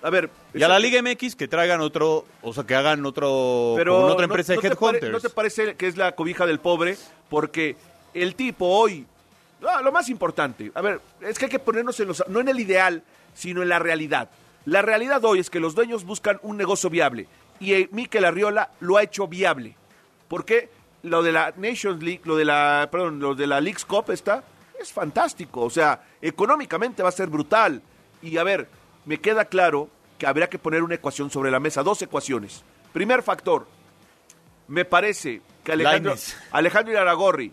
[0.08, 0.30] A ver...
[0.54, 4.12] Y a la Liga MX que traigan otro, o sea, que hagan otro, Pero con
[4.12, 5.12] otra no- empresa no de te pare- Headhunters.
[5.12, 6.98] ¿No te parece que es la cobija del pobre?
[7.30, 7.76] Porque
[8.14, 9.06] el tipo hoy...
[9.68, 12.24] Ah, lo más importante, a ver, es que hay que ponernos en los...
[12.30, 13.04] No en el ideal,
[13.34, 14.30] sino en la realidad.
[14.66, 17.28] La realidad hoy es que los dueños buscan un negocio viable.
[17.60, 19.76] Y eh, Mikel Arriola lo ha hecho viable.
[20.30, 20.70] ¿Por qué?
[21.04, 24.44] Lo de la Nations League, lo de la, perdón, lo de la League's Cup está,
[24.80, 25.62] es fantástico.
[25.64, 27.82] O sea, económicamente va a ser brutal.
[28.22, 28.68] Y a ver,
[29.06, 32.64] me queda claro que habría que poner una ecuación sobre la mesa, dos ecuaciones.
[32.94, 33.68] Primer factor,
[34.68, 36.36] me parece que Alejandro, Lainez.
[36.52, 37.52] Alejandro Iraragorri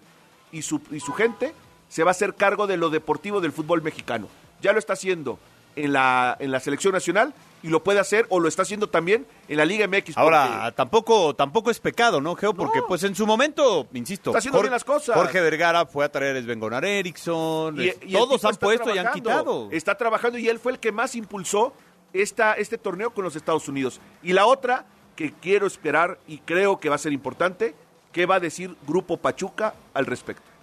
[0.52, 1.52] y su, y su gente
[1.88, 4.28] se va a hacer cargo de lo deportivo del fútbol mexicano.
[4.62, 5.38] Ya lo está haciendo
[5.76, 9.26] en la, en la selección nacional y lo puede hacer o lo está haciendo también
[9.48, 10.16] en la Liga MX.
[10.16, 12.54] Ahora, tampoco, tampoco es pecado, ¿no, Geo?
[12.54, 15.14] Porque pues en su momento, insisto, Está haciendo bien las cosas.
[15.16, 18.56] Jorge Vergara fue a traer a Sven Gonar Eriksson, Y- es- y el todos han
[18.56, 19.68] puesto y han quitado.
[19.70, 21.72] Está trabajando y él fue el que más impulsó
[22.14, 24.00] esta, este torneo con los Estados Unidos.
[24.22, 24.86] Y la otra
[25.16, 27.74] que quiero esperar y creo que va a ser importante,
[28.12, 30.54] ¿qué va a decir Grupo Pachuca al respecto?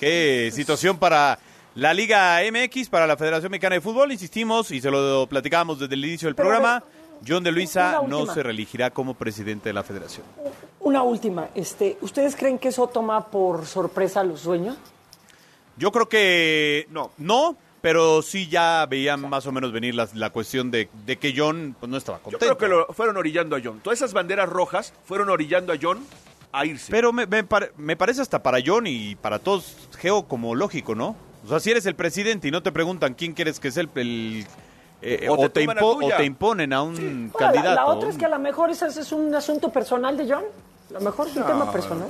[0.00, 1.38] Qué situación para
[1.74, 5.94] la Liga MX, para la Federación Mexicana de Fútbol, insistimos y se lo platicábamos desde
[5.94, 6.84] el inicio del Pero, programa.
[7.26, 10.26] John de Luisa no se reelegirá como presidente de la federación.
[10.80, 11.48] Una última.
[11.54, 14.76] Este, ¿Ustedes creen que eso toma por sorpresa a los dueños?
[15.78, 17.56] Yo creo que no, no,
[17.86, 21.76] pero sí ya veían más o menos venir la, la cuestión de, de que John
[21.78, 22.44] pues, no estaba Yo contento.
[22.44, 23.78] creo que lo fueron orillando a John.
[23.78, 26.00] Todas esas banderas rojas fueron orillando a John
[26.50, 26.90] a irse.
[26.90, 30.96] Pero me, me pare- me parece hasta para John y para todos, Geo, como lógico,
[30.96, 31.14] ¿no?
[31.44, 33.90] O sea, si eres el presidente y no te preguntan quién quieres que sea el...
[33.94, 34.46] el-
[35.02, 37.72] eh, O o, te te o te imponen a un candidato.
[37.76, 40.42] La, otra es que a lo mejor ese es un asunto personal de John.
[40.90, 41.46] A lo mejor es un No.
[41.46, 42.08] tema personal.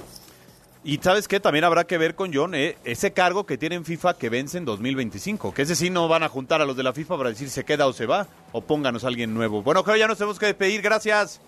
[0.88, 3.84] Y sabes qué, también habrá que ver con John eh, ese cargo que tiene en
[3.84, 5.52] FIFA que vence en 2025.
[5.52, 7.64] Que ese sí no van a juntar a los de la FIFA para decir se
[7.64, 8.28] queda o se va.
[8.52, 9.62] O pónganos a alguien nuevo.
[9.62, 10.80] Bueno, creo ya nos tenemos que despedir.
[10.82, 11.40] Gracias.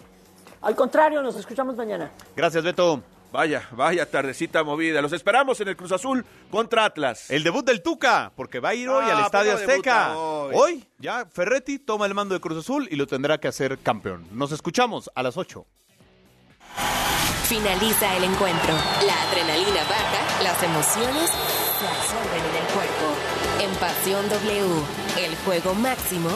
[0.60, 2.10] Al contrario, nos escuchamos mañana.
[2.34, 3.00] Gracias, Beto.
[3.30, 5.00] Vaya, vaya tardecita movida.
[5.02, 7.30] Los esperamos en el Cruz Azul contra Atlas.
[7.30, 9.72] El debut del Tuca, porque va a ir hoy Ah, al Estadio ¿por qué no
[9.72, 10.18] Azteca.
[10.18, 10.54] hoy?
[10.56, 14.26] Hoy ya Ferretti toma el mando de Cruz Azul y lo tendrá que hacer campeón.
[14.32, 15.64] Nos escuchamos a las 8.
[17.48, 18.74] Finaliza el encuentro.
[19.06, 23.06] La adrenalina baja, las emociones se absorben en el cuerpo.
[23.62, 24.84] En Pasión W,
[25.18, 26.28] el juego máximo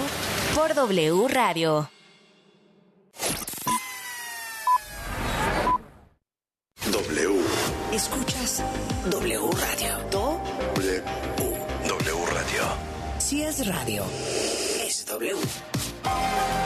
[0.55, 1.91] por W Radio.
[6.91, 7.41] W.
[7.93, 8.63] Escuchas
[9.11, 9.99] W Radio.
[10.11, 10.41] Do,
[10.77, 11.03] W.
[11.89, 12.63] W Radio.
[13.19, 14.03] si es radio,
[14.87, 15.37] es W.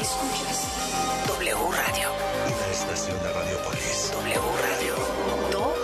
[0.00, 2.08] Escuchas W Radio.
[2.46, 4.12] Y la estación de Radiopolis.
[4.12, 4.94] W Radio.
[5.52, 5.74] Do.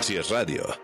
[0.00, 0.83] Si es radio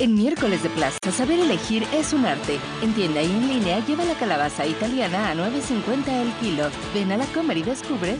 [0.00, 2.58] En miércoles de plaza, saber elegir es un arte.
[2.80, 6.70] En tienda y en línea, lleva la calabaza italiana a 9.50 el kilo.
[6.94, 8.16] Ven a la comer y descubre.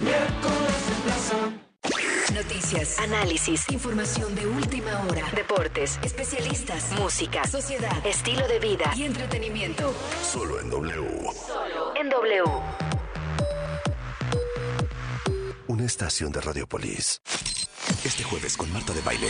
[2.35, 9.95] Noticias, análisis, información de última hora, deportes, especialistas, música, sociedad, estilo de vida y entretenimiento.
[10.22, 11.09] solo en W.
[11.33, 12.45] Solo en W.
[15.66, 17.22] Una estación de Radiopolis.
[18.05, 19.28] Este jueves con Marta de Baile.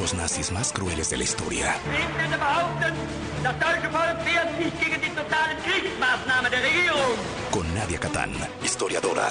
[0.00, 1.76] Los nazis más crueles de la historia.
[7.50, 8.32] Con Nadia Catán,
[8.64, 9.28] historiadora.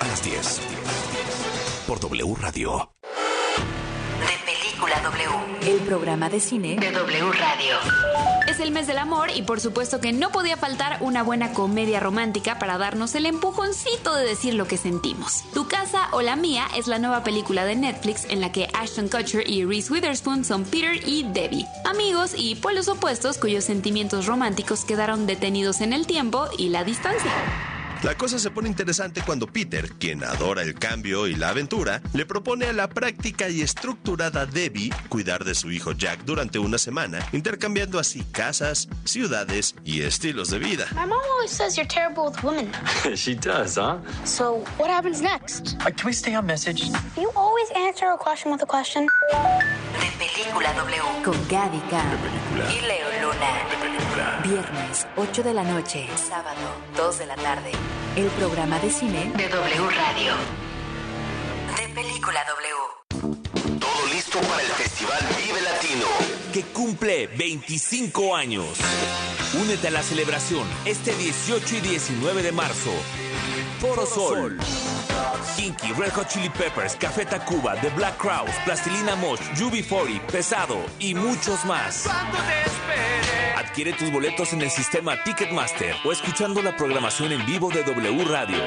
[0.00, 0.60] A las 10.
[1.86, 2.92] Por W Radio.
[4.92, 5.72] Película W.
[5.72, 7.76] El programa de cine de W Radio.
[8.46, 11.98] Es el mes del amor y por supuesto que no podía faltar una buena comedia
[12.00, 15.44] romántica para darnos el empujoncito de decir lo que sentimos.
[15.54, 19.08] Tu casa o la mía es la nueva película de Netflix en la que Ashton
[19.08, 24.84] Kutcher y Reese Witherspoon son Peter y Debbie, amigos y pueblos opuestos cuyos sentimientos románticos
[24.84, 27.32] quedaron detenidos en el tiempo y la distancia.
[28.02, 32.26] La cosa se pone interesante cuando Peter, quien adora el cambio y la aventura, le
[32.26, 37.24] propone a la práctica y estructurada Debbie cuidar de su hijo Jack durante una semana,
[37.30, 40.86] intercambiando así casas, ciudades y estilos de vida.
[40.96, 42.72] My mom always says you're terrible with women.
[43.14, 43.98] she does, huh?
[44.24, 45.78] So what happens next?
[45.78, 46.90] can we stay on message?
[47.16, 49.06] You always answer a question with a question.
[50.18, 51.22] Película W.
[51.22, 52.02] Con Gaby K.
[52.68, 53.81] Y Leo Luna.
[54.42, 56.08] Viernes, 8 de la noche.
[56.16, 56.58] Sábado,
[56.96, 57.70] 2 de la tarde.
[58.16, 60.32] El programa de cine de W Radio.
[61.76, 63.78] De Película W.
[63.78, 66.06] Todo listo para el Festival Vive Latino,
[66.52, 68.66] que cumple 25 años.
[69.62, 72.90] Únete a la celebración este 18 y 19 de marzo.
[73.82, 74.56] Foro Sol.
[75.56, 81.16] Kinky, Red Hot Chili Peppers, Café Tacuba, The Black Crowes, Plastilina Mosh, UB40, Pesado y
[81.16, 82.06] muchos más.
[83.56, 88.24] Adquiere tus boletos en el sistema Ticketmaster o escuchando la programación en vivo de W
[88.26, 88.62] Radio.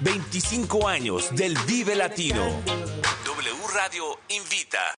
[0.00, 2.44] 25 años del Vive Latino.
[3.24, 4.96] W Radio invita.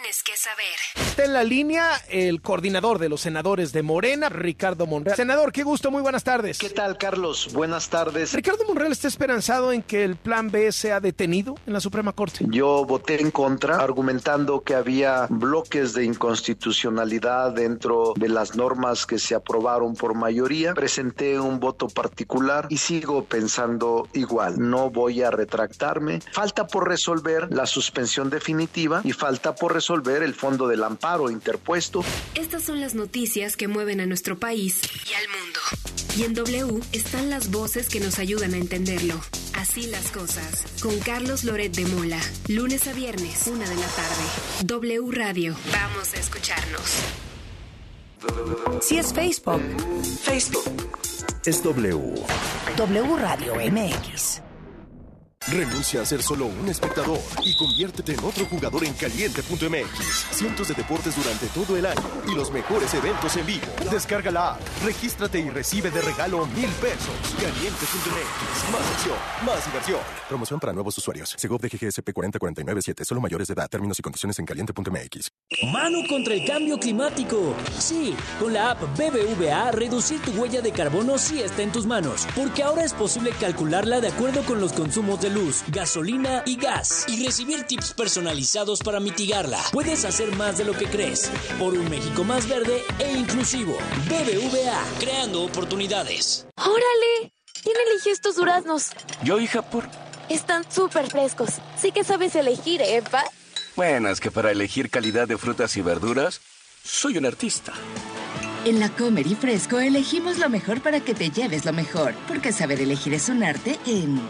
[0.00, 1.08] Tienes que saber.
[1.08, 5.16] Está en la línea el coordinador de los senadores de Morena, Ricardo Monreal.
[5.16, 6.58] Senador, qué gusto, muy buenas tardes.
[6.58, 7.52] ¿Qué tal, Carlos?
[7.52, 8.32] Buenas tardes.
[8.32, 12.44] Ricardo Monreal está esperanzado en que el plan B sea detenido en la Suprema Corte.
[12.48, 19.18] Yo voté en contra, argumentando que había bloques de inconstitucionalidad dentro de las normas que
[19.18, 20.74] se aprobaron por mayoría.
[20.74, 24.60] Presenté un voto particular y sigo pensando igual.
[24.60, 26.20] No voy a retractarme.
[26.32, 32.04] Falta por resolver la suspensión definitiva y falta por resolver el fondo del amparo interpuesto.
[32.34, 35.60] Estas son las noticias que mueven a nuestro país y al mundo.
[36.16, 39.20] Y en W están las voces que nos ayudan a entenderlo.
[39.54, 40.64] Así las cosas.
[40.82, 42.20] Con Carlos Loret de Mola.
[42.48, 44.24] Lunes a viernes, una de la tarde.
[44.64, 45.54] W Radio.
[45.72, 46.96] Vamos a escucharnos.
[48.80, 49.62] Si es Facebook,
[50.22, 50.88] Facebook.
[51.44, 52.24] Es W.
[52.76, 54.47] W Radio MX.
[55.50, 60.26] Renuncia a ser solo un espectador y conviértete en otro jugador en caliente.mx.
[60.30, 63.66] Cientos de deportes durante todo el año y los mejores eventos en vivo.
[63.90, 67.14] Descarga la app, regístrate y recibe de regalo mil pesos.
[67.40, 68.72] Caliente.mx.
[68.72, 70.00] Más acción, más diversión.
[70.28, 71.34] Promoción para nuevos usuarios.
[71.38, 73.04] Segov de GGSP 40497.
[73.06, 73.70] Solo mayores de edad.
[73.70, 75.30] Términos y condiciones en caliente.mx.
[75.72, 77.54] Mano contra el cambio climático.
[77.78, 82.28] Sí, con la app BBVA, reducir tu huella de carbono sí está en tus manos,
[82.36, 87.06] porque ahora es posible calcularla de acuerdo con los consumos de luz, gasolina y gas,
[87.08, 89.60] y recibir tips personalizados para mitigarla.
[89.72, 93.76] Puedes hacer más de lo que crees, por un México más verde e inclusivo.
[94.08, 96.46] BBVA, creando oportunidades.
[96.56, 97.32] ¡Órale!
[97.62, 98.90] ¿Quién eligió estos duraznos?
[99.22, 99.88] Yo, hija, por...
[100.28, 101.50] Están súper frescos.
[101.80, 103.24] Sí que sabes elegir, ¿eh, pa?
[103.76, 106.40] Bueno, es que para elegir calidad de frutas y verduras,
[106.84, 107.72] soy un artista.
[108.68, 112.52] En la Comer y Fresco elegimos lo mejor para que te lleves lo mejor, porque
[112.52, 114.20] saber elegir es un arte en...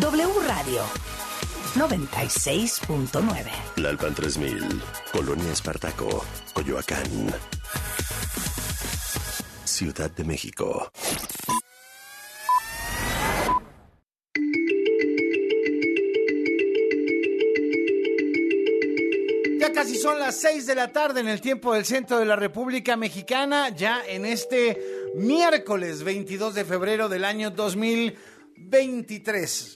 [0.00, 1.07] W Radio.
[1.78, 3.76] 96.9.
[3.76, 7.32] Lalpan 3000, Colonia Espartaco, Coyoacán.
[9.62, 10.90] Ciudad de México.
[19.60, 22.34] Ya casi son las 6 de la tarde en el tiempo del centro de la
[22.34, 24.82] República Mexicana, ya en este
[25.14, 29.66] miércoles 22 de febrero del año 2023.